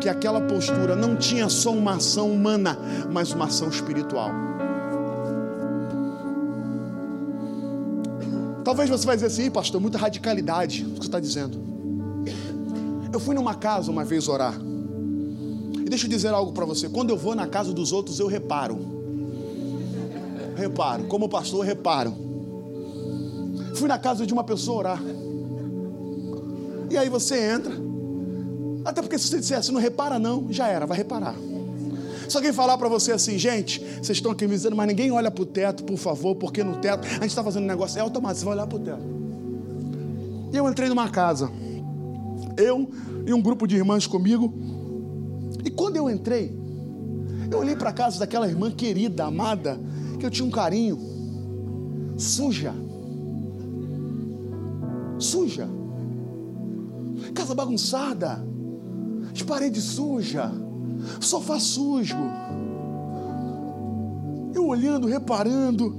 que 0.00 0.08
aquela 0.08 0.40
postura 0.40 0.96
não 0.96 1.14
tinha 1.14 1.48
só 1.48 1.72
uma 1.72 1.96
ação 1.96 2.32
humana, 2.32 2.78
mas 3.12 3.32
uma 3.32 3.44
ação 3.44 3.68
espiritual. 3.68 4.30
Talvez 8.64 8.88
você 8.88 9.06
vai 9.06 9.16
dizer 9.16 9.26
assim, 9.26 9.50
pastor, 9.50 9.80
muita 9.80 9.98
radicalidade, 9.98 10.84
o 10.84 10.90
que 10.90 10.96
você 10.96 11.06
está 11.06 11.20
dizendo. 11.20 11.58
Eu 13.12 13.20
fui 13.20 13.34
numa 13.34 13.54
casa 13.54 13.90
uma 13.90 14.04
vez 14.04 14.28
orar. 14.28 14.54
E 14.54 15.84
deixa 15.88 16.06
eu 16.06 16.10
dizer 16.10 16.28
algo 16.28 16.52
para 16.52 16.64
você. 16.64 16.88
Quando 16.88 17.10
eu 17.10 17.16
vou 17.16 17.34
na 17.34 17.46
casa 17.46 17.72
dos 17.72 17.92
outros, 17.92 18.20
eu 18.20 18.26
reparo. 18.26 18.78
Reparo. 20.56 21.04
Como 21.04 21.28
pastor, 21.28 21.64
reparo. 21.64 22.14
Fui 23.74 23.88
na 23.88 23.98
casa 23.98 24.26
de 24.26 24.32
uma 24.32 24.44
pessoa 24.44 24.78
orar. 24.78 25.02
E 26.90 26.96
aí 26.96 27.08
você 27.08 27.52
entra. 27.52 27.89
Até 28.90 29.02
porque 29.02 29.16
se 29.16 29.28
você 29.28 29.38
dissesse, 29.38 29.70
não 29.70 29.80
repara 29.80 30.18
não, 30.18 30.52
já 30.52 30.66
era, 30.66 30.84
vai 30.84 30.98
reparar. 30.98 31.36
Se 32.28 32.36
alguém 32.36 32.52
falar 32.52 32.76
para 32.76 32.88
você 32.88 33.12
assim, 33.12 33.38
gente, 33.38 33.78
vocês 33.78 34.18
estão 34.18 34.32
aqui 34.32 34.48
me 34.48 34.50
dizendo, 34.50 34.74
mas 34.74 34.88
ninguém 34.88 35.12
olha 35.12 35.30
para 35.30 35.42
o 35.42 35.46
teto, 35.46 35.84
por 35.84 35.96
favor, 35.96 36.34
porque 36.34 36.64
no 36.64 36.76
teto, 36.78 37.06
a 37.06 37.12
gente 37.12 37.26
está 37.26 37.44
fazendo 37.44 37.62
um 37.62 37.66
negócio, 37.68 38.00
é 38.00 38.02
automático, 38.02 38.40
você 38.40 38.44
vai 38.44 38.54
olhar 38.54 38.66
para 38.66 38.76
o 38.76 38.80
teto. 38.80 39.02
E 40.52 40.56
eu 40.56 40.68
entrei 40.68 40.88
numa 40.88 41.08
casa, 41.08 41.48
eu 42.56 42.90
e 43.24 43.32
um 43.32 43.40
grupo 43.40 43.64
de 43.64 43.76
irmãs 43.76 44.08
comigo, 44.08 44.52
e 45.64 45.70
quando 45.70 45.94
eu 45.94 46.10
entrei, 46.10 46.52
eu 47.48 47.60
olhei 47.60 47.76
para 47.76 47.90
a 47.90 47.92
casa 47.92 48.18
daquela 48.18 48.48
irmã 48.48 48.72
querida, 48.72 49.24
amada, 49.24 49.78
que 50.18 50.26
eu 50.26 50.30
tinha 50.30 50.44
um 50.44 50.50
carinho, 50.50 50.98
suja, 52.18 52.74
suja, 55.16 55.68
casa 57.34 57.54
bagunçada, 57.54 58.49
as 59.40 59.42
paredes 59.42 59.84
sujas, 59.84 60.50
sofá 61.18 61.58
sujo. 61.58 62.16
Eu 64.54 64.66
olhando, 64.66 65.06
reparando. 65.06 65.96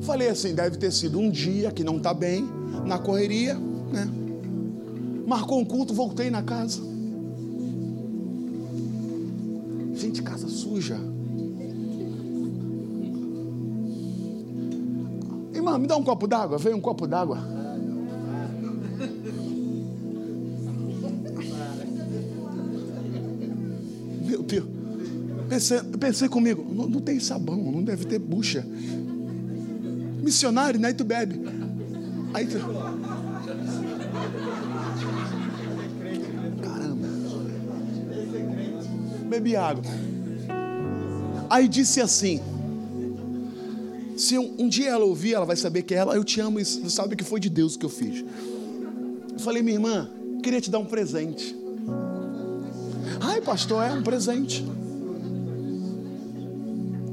Falei 0.00 0.30
assim, 0.30 0.54
deve 0.54 0.78
ter 0.78 0.90
sido 0.90 1.18
um 1.18 1.30
dia 1.30 1.70
que 1.70 1.84
não 1.84 1.98
está 1.98 2.14
bem, 2.14 2.48
na 2.86 2.98
correria, 2.98 3.54
né? 3.54 4.08
Marcou 5.26 5.60
um 5.60 5.64
culto, 5.64 5.92
voltei 5.92 6.30
na 6.30 6.42
casa. 6.42 6.80
Gente, 9.94 10.22
casa 10.22 10.48
suja. 10.48 10.98
Irmã, 15.52 15.76
me 15.76 15.86
dá 15.86 15.98
um 15.98 16.04
copo 16.04 16.26
d'água. 16.26 16.56
Veio 16.56 16.76
um 16.76 16.80
copo 16.80 17.06
d'água. 17.06 17.57
Pensei, 25.58 25.80
pensei 25.98 26.28
comigo, 26.28 26.64
não, 26.72 26.88
não, 26.88 27.00
tem 27.00 27.18
sabão, 27.18 27.56
não 27.56 27.82
deve 27.82 28.04
ter 28.04 28.20
bucha. 28.20 28.64
Missionário, 30.22 30.78
né? 30.78 30.86
Aí 30.86 30.94
tu 30.94 31.02
bebe. 31.02 31.34
Aí 32.32 32.46
tu... 32.46 32.58
Caramba. 36.62 37.08
Bebi 39.28 39.56
água. 39.56 39.82
Aí 41.50 41.66
disse 41.66 42.00
assim: 42.00 42.40
se 44.16 44.38
um, 44.38 44.54
um, 44.60 44.68
dia 44.68 44.90
ela 44.90 45.04
ouvir, 45.04 45.34
ela 45.34 45.44
vai 45.44 45.56
saber 45.56 45.82
que 45.82 45.92
ela, 45.92 46.14
eu 46.14 46.22
te 46.22 46.40
amo 46.40 46.60
e 46.60 46.64
sabe 46.64 47.16
que 47.16 47.24
foi 47.24 47.40
de 47.40 47.50
Deus 47.50 47.76
que 47.76 47.84
eu 47.84 47.90
fiz. 47.90 48.24
Eu 49.32 49.40
falei, 49.40 49.60
minha 49.60 49.74
irmã, 49.74 50.08
queria 50.40 50.60
te 50.60 50.70
dar 50.70 50.78
um 50.78 50.86
presente. 50.86 51.56
Ai, 53.20 53.40
pastor, 53.40 53.82
é 53.82 53.92
um 53.92 54.04
presente. 54.04 54.64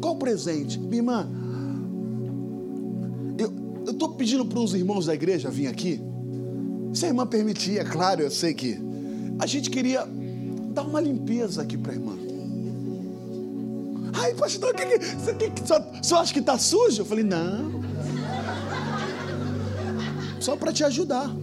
Qual 0.06 0.16
presente? 0.18 0.78
Minha 0.78 0.98
irmã, 0.98 1.28
eu 3.40 3.92
estou 3.92 4.10
pedindo 4.10 4.46
para 4.46 4.60
uns 4.60 4.76
irmãos 4.76 5.08
da 5.08 5.16
igreja 5.16 5.50
vir 5.50 5.66
aqui. 5.66 6.00
Se 6.94 7.06
a 7.06 7.08
irmã 7.08 7.26
permitir, 7.26 7.80
é 7.80 7.84
claro, 7.84 8.22
eu 8.22 8.30
sei 8.30 8.54
que. 8.54 8.80
A 9.40 9.48
gente 9.48 9.68
queria 9.68 10.08
dar 10.76 10.84
uma 10.84 11.02
limpeza 11.02 11.64
aqui 11.64 11.76
para 11.76 11.94
a 11.94 11.96
irmã. 11.96 12.16
Ai, 14.14 14.36
pastor, 14.36 14.76
que, 14.76 14.86
que, 14.86 15.00
você, 15.00 15.34
que, 15.34 15.68
só, 15.68 15.84
só 16.04 16.22
acha 16.22 16.32
que 16.32 16.40
está 16.40 16.56
sujo? 16.60 17.02
Eu 17.02 17.06
falei, 17.08 17.24
não. 17.24 17.82
Só 20.40 20.56
para 20.56 20.72
te 20.72 20.84
ajudar. 20.84 21.36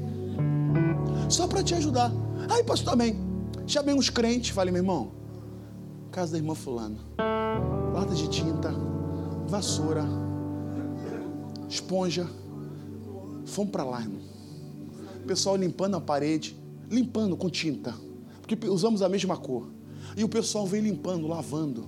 Só 1.29 1.49
para 1.49 1.65
te 1.65 1.75
ajudar. 1.75 2.13
Ai, 2.49 2.63
pastor, 2.63 2.93
também. 2.93 3.19
Chamei 3.67 3.93
uns 3.93 4.09
crentes, 4.09 4.51
falei, 4.51 4.71
meu 4.71 4.83
irmão, 4.83 5.11
casa 6.13 6.31
da 6.31 6.39
irmã 6.39 6.55
fulana. 6.55 6.99
Lata 7.93 8.15
de 8.15 8.29
tinta, 8.29 8.73
vassoura, 9.47 10.05
esponja. 11.69 12.27
Fomos 13.45 13.71
para 13.71 13.85
lá, 13.85 14.01
irmão. 14.01 14.21
O 15.23 15.27
pessoal 15.27 15.57
limpando 15.57 15.97
a 15.97 16.01
parede, 16.01 16.57
limpando 16.91 17.37
com 17.37 17.51
tinta, 17.51 17.95
porque 18.41 18.69
usamos 18.69 19.03
a 19.03 19.09
mesma 19.09 19.37
cor. 19.37 19.69
E 20.17 20.25
o 20.25 20.29
pessoal 20.29 20.67
vem 20.67 20.81
limpando, 20.81 21.27
lavando. 21.27 21.85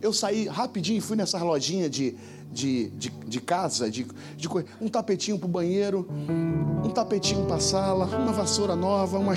Eu 0.00 0.12
saí 0.12 0.46
rapidinho, 0.46 1.02
fui 1.02 1.16
nessa 1.16 1.42
lojinha 1.42 1.90
de, 1.90 2.14
de, 2.52 2.90
de, 2.90 3.10
de 3.10 3.40
casa, 3.40 3.90
de, 3.90 4.06
de, 4.36 4.48
um 4.80 4.88
tapetinho 4.88 5.38
para 5.38 5.46
o 5.46 5.50
banheiro, 5.50 6.08
um 6.84 6.90
tapetinho 6.90 7.44
para 7.46 7.56
a 7.56 7.60
sala, 7.60 8.06
uma 8.06 8.32
vassoura 8.32 8.76
nova, 8.76 9.18
uma 9.18 9.34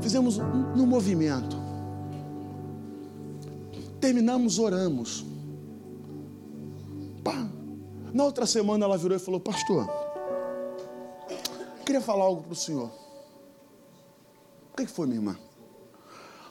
fizemos 0.00 0.38
um, 0.38 0.72
um 0.76 0.86
movimento. 0.86 1.56
Terminamos, 4.00 4.58
oramos. 4.58 5.31
Pá. 7.22 7.48
Na 8.12 8.24
outra 8.24 8.46
semana 8.46 8.84
ela 8.84 8.98
virou 8.98 9.16
e 9.16 9.20
falou: 9.20 9.40
Pastor, 9.40 9.88
queria 11.84 12.00
falar 12.00 12.24
algo 12.24 12.42
para 12.42 12.52
o 12.52 12.56
senhor. 12.56 12.90
O 14.72 14.76
que 14.76 14.86
foi, 14.86 15.06
minha 15.06 15.18
irmã? 15.18 15.36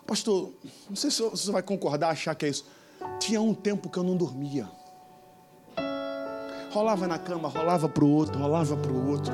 Pastor, 0.06 0.52
não 0.90 0.96
sei 0.96 1.10
se 1.10 1.22
você 1.22 1.52
vai 1.52 1.64
concordar, 1.64 2.10
achar 2.10 2.36
que 2.36 2.46
é 2.46 2.50
isso. 2.50 2.66
Tinha 3.20 3.42
um 3.42 3.54
tempo 3.54 3.90
que 3.90 3.98
eu 3.98 4.04
não 4.04 4.16
dormia. 4.16 4.70
Rolava 6.72 7.08
na 7.08 7.20
cama, 7.20 7.50
rolava 7.50 7.90
para 7.90 8.04
o 8.04 8.10
outro, 8.10 8.40
rolava 8.40 8.78
para 8.78 8.92
o 8.92 9.10
outro. 9.10 9.34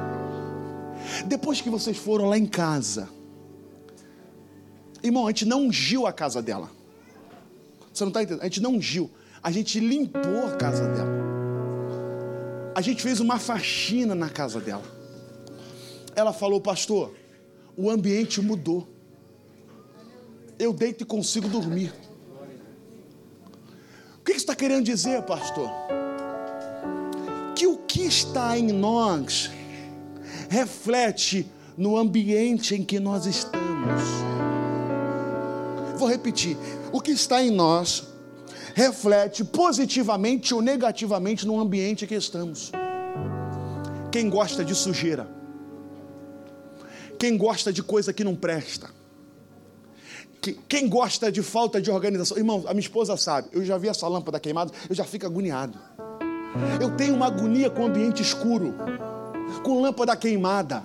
Depois 1.26 1.62
que 1.62 1.70
vocês 1.70 1.98
foram 1.98 2.26
lá 2.26 2.38
em 2.38 2.46
casa, 2.46 3.10
irmão, 5.04 5.28
a 5.28 5.30
gente 5.30 5.46
não 5.46 5.62
ungiu 5.68 6.08
a 6.08 6.14
casa 6.14 6.42
dela. 6.42 6.70
Você 7.94 8.04
não 8.04 8.10
está 8.10 8.24
entendendo? 8.24 8.42
A 8.42 8.46
gente 8.46 8.62
não 8.62 8.72
ungiu, 8.74 9.10
a 9.42 9.52
gente 9.52 9.80
limpou 9.80 10.48
a 10.48 10.56
casa 10.56 10.88
dela. 10.88 11.18
A 12.76 12.82
gente 12.82 13.02
fez 13.02 13.20
uma 13.20 13.40
faxina 13.40 14.14
na 14.14 14.30
casa 14.30 14.60
dela. 14.60 14.84
Ela 16.16 16.34
falou, 16.34 16.62
pastor, 16.62 17.14
o 17.76 17.90
ambiente 17.90 18.42
mudou. 18.42 18.88
Eu 20.60 20.74
deito 20.74 21.04
e 21.04 21.06
consigo 21.06 21.48
dormir 21.48 21.94
que 24.28 24.34
está 24.34 24.54
querendo 24.54 24.84
dizer, 24.84 25.22
pastor? 25.24 25.70
Que 27.56 27.66
o 27.66 27.78
que 27.78 28.02
está 28.02 28.58
em 28.58 28.74
nós 28.74 29.50
reflete 30.50 31.50
no 31.78 31.98
ambiente 31.98 32.76
em 32.76 32.84
que 32.84 33.00
nós 33.00 33.26
estamos. 33.26 34.02
Vou 35.98 36.10
repetir: 36.10 36.58
o 36.92 37.00
que 37.00 37.12
está 37.12 37.42
em 37.42 37.50
nós 37.50 38.07
reflete 38.78 39.44
positivamente 39.44 40.54
ou 40.54 40.62
negativamente 40.62 41.48
no 41.48 41.60
ambiente 41.60 42.06
que 42.06 42.14
estamos. 42.14 42.72
Quem 44.12 44.30
gosta 44.30 44.64
de 44.64 44.76
sujeira, 44.76 45.28
quem 47.18 47.36
gosta 47.36 47.74
de 47.74 47.82
coisa 47.82 48.14
que 48.14 48.24
não 48.24 48.36
presta, 48.36 48.92
quem 50.70 50.88
gosta 50.88 51.32
de 51.32 51.42
falta 51.42 51.82
de 51.82 51.90
organização? 51.90 52.38
Irmão, 52.38 52.66
a 52.68 52.70
minha 52.72 52.82
esposa 52.82 53.18
sabe, 53.18 53.48
eu 53.52 53.66
já 53.66 53.80
vi 53.80 53.88
essa 53.88 54.08
lâmpada 54.08 54.40
queimada, 54.40 54.72
eu 54.88 54.94
já 54.94 55.04
fico 55.04 55.26
agoniado. 55.26 55.80
Eu 56.80 56.96
tenho 56.96 57.16
uma 57.16 57.26
agonia 57.26 57.72
com 57.72 57.84
ambiente 57.84 58.22
escuro, 58.22 58.76
com 59.64 59.82
lâmpada 59.82 60.16
queimada. 60.16 60.84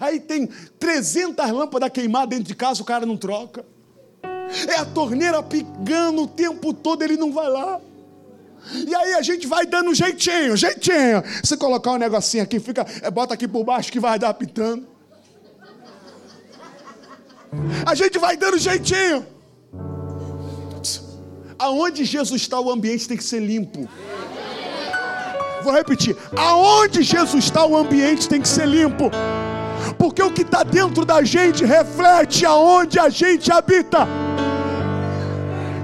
Aí 0.00 0.20
tem 0.20 0.48
300 0.78 1.50
lâmpadas 1.50 1.90
queimadas 1.90 2.28
dentro 2.28 2.44
de 2.44 2.54
casa, 2.54 2.80
o 2.80 2.84
cara 2.84 3.04
não 3.04 3.16
troca. 3.16 3.71
É 4.68 4.76
a 4.76 4.84
torneira 4.84 5.42
pingando 5.42 6.22
o 6.22 6.26
tempo 6.26 6.72
todo, 6.72 7.02
ele 7.02 7.16
não 7.16 7.32
vai 7.32 7.48
lá. 7.48 7.80
E 8.86 8.94
aí 8.94 9.14
a 9.14 9.22
gente 9.22 9.46
vai 9.46 9.66
dando 9.66 9.94
jeitinho, 9.94 10.56
jeitinho. 10.56 11.22
Você 11.42 11.56
colocar 11.56 11.92
um 11.92 11.98
negocinho 11.98 12.44
aqui, 12.44 12.60
fica, 12.60 12.86
é, 13.02 13.10
bota 13.10 13.34
aqui 13.34 13.48
por 13.48 13.64
baixo 13.64 13.90
que 13.90 13.98
vai 13.98 14.18
dar 14.18 14.32
pitando. 14.34 14.86
A 17.84 17.94
gente 17.94 18.18
vai 18.18 18.36
dando 18.36 18.58
jeitinho. 18.58 19.26
Aonde 21.58 22.04
Jesus 22.04 22.42
está, 22.42 22.58
o 22.60 22.70
ambiente 22.70 23.06
tem 23.06 23.16
que 23.16 23.24
ser 23.24 23.40
limpo. 23.40 23.88
Vou 25.62 25.72
repetir: 25.72 26.16
aonde 26.36 27.02
Jesus 27.02 27.44
está, 27.44 27.64
o 27.64 27.76
ambiente 27.76 28.28
tem 28.28 28.40
que 28.40 28.48
ser 28.48 28.66
limpo. 28.66 29.10
Porque 29.98 30.22
o 30.22 30.32
que 30.32 30.42
está 30.42 30.62
dentro 30.62 31.04
da 31.04 31.22
gente 31.22 31.64
reflete 31.64 32.46
aonde 32.46 32.98
a 32.98 33.08
gente 33.08 33.50
habita. 33.52 34.06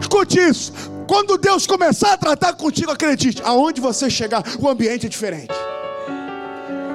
Escute 0.08 0.38
isso. 0.38 0.72
Quando 1.06 1.36
Deus 1.36 1.66
começar 1.66 2.14
a 2.14 2.16
tratar 2.16 2.54
contigo, 2.54 2.90
acredite, 2.90 3.42
aonde 3.44 3.78
você 3.78 4.08
chegar, 4.08 4.42
o 4.58 4.66
ambiente 4.66 5.04
é 5.04 5.08
diferente. 5.08 5.52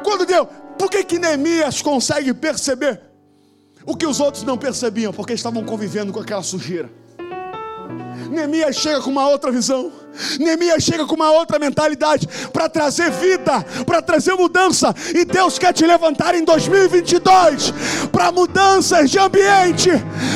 Quando 0.03 0.25
Deus, 0.25 0.47
por 0.79 0.89
que 0.89 1.03
que 1.03 1.19
Neemias 1.19 1.79
consegue 1.79 2.33
perceber? 2.33 2.99
O 3.85 3.95
que 3.95 4.07
os 4.07 4.19
outros 4.19 4.43
não 4.43 4.57
percebiam, 4.57 5.13
porque 5.13 5.33
estavam 5.33 5.63
convivendo 5.63 6.11
com 6.11 6.19
aquela 6.19 6.41
sujeira. 6.41 6.89
Neemias 8.33 8.75
chega 8.77 8.99
com 8.99 9.11
uma 9.11 9.29
outra 9.29 9.51
visão. 9.51 9.91
Neemias 10.39 10.83
chega 10.83 11.05
com 11.05 11.15
uma 11.15 11.31
outra 11.31 11.59
mentalidade 11.59 12.27
para 12.51 12.67
trazer 12.67 13.11
vida, 13.11 13.63
para 13.85 14.01
trazer 14.01 14.33
mudança. 14.33 14.93
E 15.13 15.23
Deus 15.23 15.59
quer 15.59 15.71
te 15.71 15.85
levantar 15.85 16.33
em 16.33 16.43
2022 16.43 17.71
para 18.11 18.31
mudanças 18.31 19.11
de 19.11 19.19
ambiente, 19.19 19.91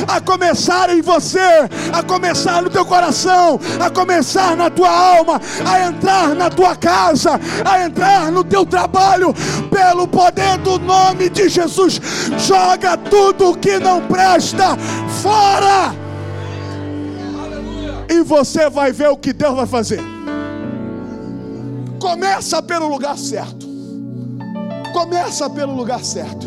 a 0.06 0.20
começar 0.20 0.90
em 0.90 1.02
você, 1.02 1.68
a 1.92 2.02
começar 2.02 2.62
no 2.62 2.70
teu 2.70 2.86
coração, 2.86 3.58
a 3.80 3.90
começar 3.90 4.56
na 4.56 4.70
tua 4.70 4.90
alma, 4.90 5.40
a 5.66 5.80
entrar 5.80 6.34
na 6.36 6.48
tua 6.48 6.76
casa, 6.76 7.40
a 7.64 7.84
entrar 7.84 8.30
no 8.30 8.44
teu 8.44 8.64
trabalho, 8.64 9.34
pelo 9.70 10.06
poder 10.06 10.56
do 10.58 10.78
nome 10.78 11.28
de 11.28 11.48
Jesus. 11.48 12.00
Joga 12.38 12.96
tudo 12.96 13.56
que 13.58 13.78
não 13.78 14.00
presta 14.02 14.76
fora 15.20 16.07
e 18.08 18.22
você 18.22 18.70
vai 18.70 18.92
ver 18.92 19.08
o 19.08 19.16
que 19.16 19.32
Deus 19.32 19.54
vai 19.54 19.66
fazer. 19.66 20.00
Começa 22.00 22.62
pelo 22.62 22.88
lugar 22.88 23.18
certo. 23.18 23.66
Começa 24.92 25.48
pelo 25.50 25.74
lugar 25.74 26.04
certo. 26.04 26.46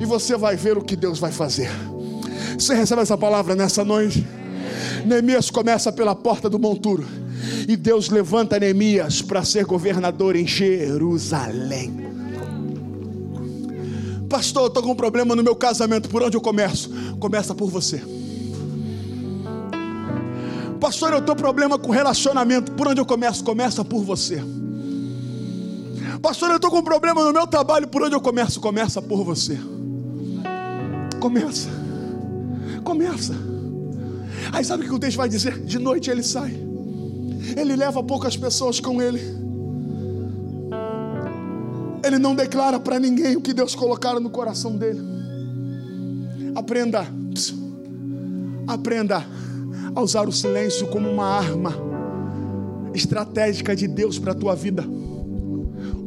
E 0.00 0.04
você 0.04 0.36
vai 0.36 0.56
ver 0.56 0.76
o 0.76 0.82
que 0.82 0.94
Deus 0.94 1.18
vai 1.18 1.32
fazer. 1.32 1.70
Você 2.58 2.74
recebe 2.74 3.02
essa 3.02 3.16
palavra 3.16 3.54
nessa 3.54 3.84
noite? 3.84 4.26
Neemias 5.04 5.50
começa 5.50 5.90
pela 5.90 6.14
porta 6.14 6.50
do 6.50 6.58
monturo. 6.58 7.06
E 7.66 7.76
Deus 7.76 8.08
levanta 8.08 8.58
Neemias 8.58 9.22
para 9.22 9.44
ser 9.44 9.64
governador 9.64 10.36
em 10.36 10.46
Jerusalém. 10.46 12.06
Pastor, 14.28 14.64
eu 14.64 14.68
estou 14.68 14.82
com 14.82 14.92
um 14.92 14.96
problema 14.96 15.34
no 15.34 15.42
meu 15.42 15.56
casamento, 15.56 16.08
por 16.08 16.22
onde 16.22 16.36
eu 16.36 16.40
começo? 16.40 16.90
Começa 17.18 17.54
por 17.54 17.70
você. 17.70 18.02
Pastor, 20.88 21.12
eu 21.12 21.18
estou 21.18 21.36
problema 21.36 21.78
com 21.78 21.90
relacionamento, 21.90 22.72
por 22.72 22.88
onde 22.88 22.98
eu 22.98 23.04
começo? 23.04 23.44
Começa 23.44 23.84
por 23.84 24.02
você. 24.02 24.42
Pastor, 26.22 26.48
eu 26.48 26.56
estou 26.56 26.70
com 26.70 26.82
problema 26.82 27.22
no 27.22 27.30
meu 27.30 27.46
trabalho, 27.46 27.86
por 27.86 28.02
onde 28.02 28.14
eu 28.14 28.20
começo? 28.22 28.58
Começa 28.58 29.02
por 29.02 29.22
você. 29.22 29.58
Começa. 31.20 31.68
Começa. 32.82 33.34
Aí 34.50 34.64
sabe 34.64 34.84
o 34.84 34.88
que 34.88 34.94
o 34.94 34.98
texto 34.98 35.18
vai 35.18 35.28
dizer? 35.28 35.60
De 35.60 35.78
noite 35.78 36.10
ele 36.10 36.22
sai. 36.22 36.58
Ele 37.54 37.76
leva 37.76 38.02
poucas 38.02 38.34
pessoas 38.34 38.80
com 38.80 39.02
ele. 39.02 39.20
Ele 42.02 42.18
não 42.18 42.34
declara 42.34 42.80
para 42.80 42.98
ninguém 42.98 43.36
o 43.36 43.42
que 43.42 43.52
Deus 43.52 43.74
colocara 43.74 44.18
no 44.18 44.30
coração 44.30 44.74
dele. 44.74 45.02
Aprenda. 46.54 47.06
Aprenda 48.66 49.38
a 49.94 50.00
usar 50.00 50.28
o 50.28 50.32
silêncio 50.32 50.86
como 50.88 51.08
uma 51.08 51.24
arma 51.24 51.74
estratégica 52.94 53.74
de 53.74 53.86
Deus 53.86 54.18
para 54.18 54.32
a 54.32 54.34
tua 54.34 54.54
vida. 54.54 54.84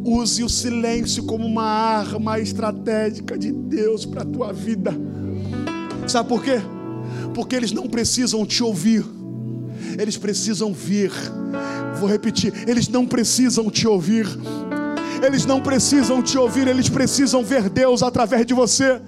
Use 0.04 0.44
o 0.44 0.50
silêncio 0.50 1.24
como 1.24 1.46
uma 1.46 1.64
arma 1.64 2.40
estratégica 2.40 3.38
de 3.38 3.52
Deus 3.52 4.06
para 4.06 4.24
a 4.24 4.26
tua 4.26 4.52
vida. 4.52 4.94
Sabe 6.08 6.28
por 6.28 6.44
quê? 6.44 6.60
Porque 7.34 7.56
eles 7.56 7.72
não 7.72 7.88
precisam 7.88 8.46
te 8.46 8.64
ouvir, 8.64 9.06
eles 9.98 10.18
precisam 10.18 10.74
vir. 10.74 11.12
Vou 12.00 12.10
repetir: 12.10 12.52
eles 12.68 12.88
não 12.88 13.06
precisam 13.06 13.70
te 13.70 13.88
ouvir, 13.88 14.26
eles 15.24 15.46
não 15.46 15.62
precisam 15.62 16.22
te 16.22 16.38
ouvir, 16.38 16.68
eles 16.68 16.90
precisam 16.90 17.44
ver 17.44 17.70
Deus 17.70 18.02
através 18.02 18.46
de 18.46 18.54
você. 18.54 19.00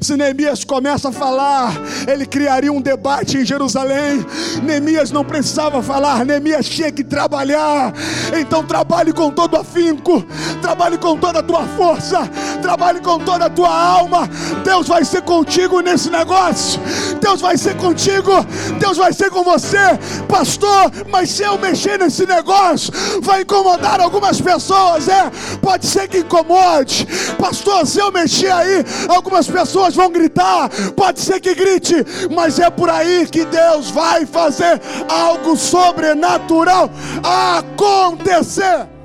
Se 0.00 0.16
Neemias 0.16 0.64
começa 0.64 1.08
a 1.10 1.12
falar, 1.12 1.72
ele 2.06 2.26
criaria 2.26 2.72
um 2.72 2.80
debate 2.80 3.38
em 3.38 3.44
Jerusalém. 3.44 4.24
Neemias 4.62 5.10
não 5.10 5.24
precisava 5.24 5.82
falar, 5.82 6.24
Neemias 6.24 6.68
tinha 6.68 6.90
que 6.90 7.04
trabalhar. 7.04 7.92
Então 8.38 8.64
trabalhe 8.64 9.12
com 9.12 9.30
todo 9.30 9.56
afinco, 9.56 10.24
trabalhe 10.60 10.98
com 10.98 11.16
toda 11.16 11.40
a 11.40 11.42
tua 11.42 11.64
força, 11.68 12.28
trabalhe 12.60 13.00
com 13.00 13.18
toda 13.18 13.46
a 13.46 13.50
tua 13.50 13.72
alma. 13.72 14.28
Deus 14.64 14.88
vai 14.88 15.04
ser 15.04 15.22
contigo 15.22 15.80
nesse 15.80 16.10
negócio. 16.10 16.80
Deus 17.20 17.40
vai 17.40 17.56
ser 17.56 17.76
contigo, 17.76 18.32
Deus 18.78 18.96
vai 18.96 19.12
ser 19.12 19.30
com 19.30 19.42
você, 19.42 19.98
pastor. 20.28 20.90
Mas 21.10 21.30
se 21.30 21.42
eu 21.42 21.58
mexer 21.58 21.98
nesse 21.98 22.26
negócio, 22.26 22.92
vai 23.22 23.42
incomodar 23.42 24.00
algumas 24.00 24.40
pessoas, 24.40 25.08
é? 25.08 25.30
Pode 25.60 25.86
ser 25.86 26.08
que 26.08 26.18
incomode, 26.18 27.06
pastor. 27.38 27.86
Se 27.86 27.98
eu 27.98 28.10
mexer 28.10 28.50
aí, 28.50 28.84
algumas 29.08 29.46
pessoas 29.46 29.67
pessoas 29.68 29.94
vão 29.94 30.10
gritar, 30.10 30.70
pode 30.96 31.20
ser 31.20 31.40
que 31.40 31.54
grite, 31.54 31.94
mas 32.34 32.58
é 32.58 32.70
por 32.70 32.88
aí 32.88 33.26
que 33.26 33.44
Deus 33.44 33.90
vai 33.90 34.24
fazer 34.24 34.80
algo 35.08 35.56
sobrenatural 35.56 36.90
acontecer. 37.22 38.97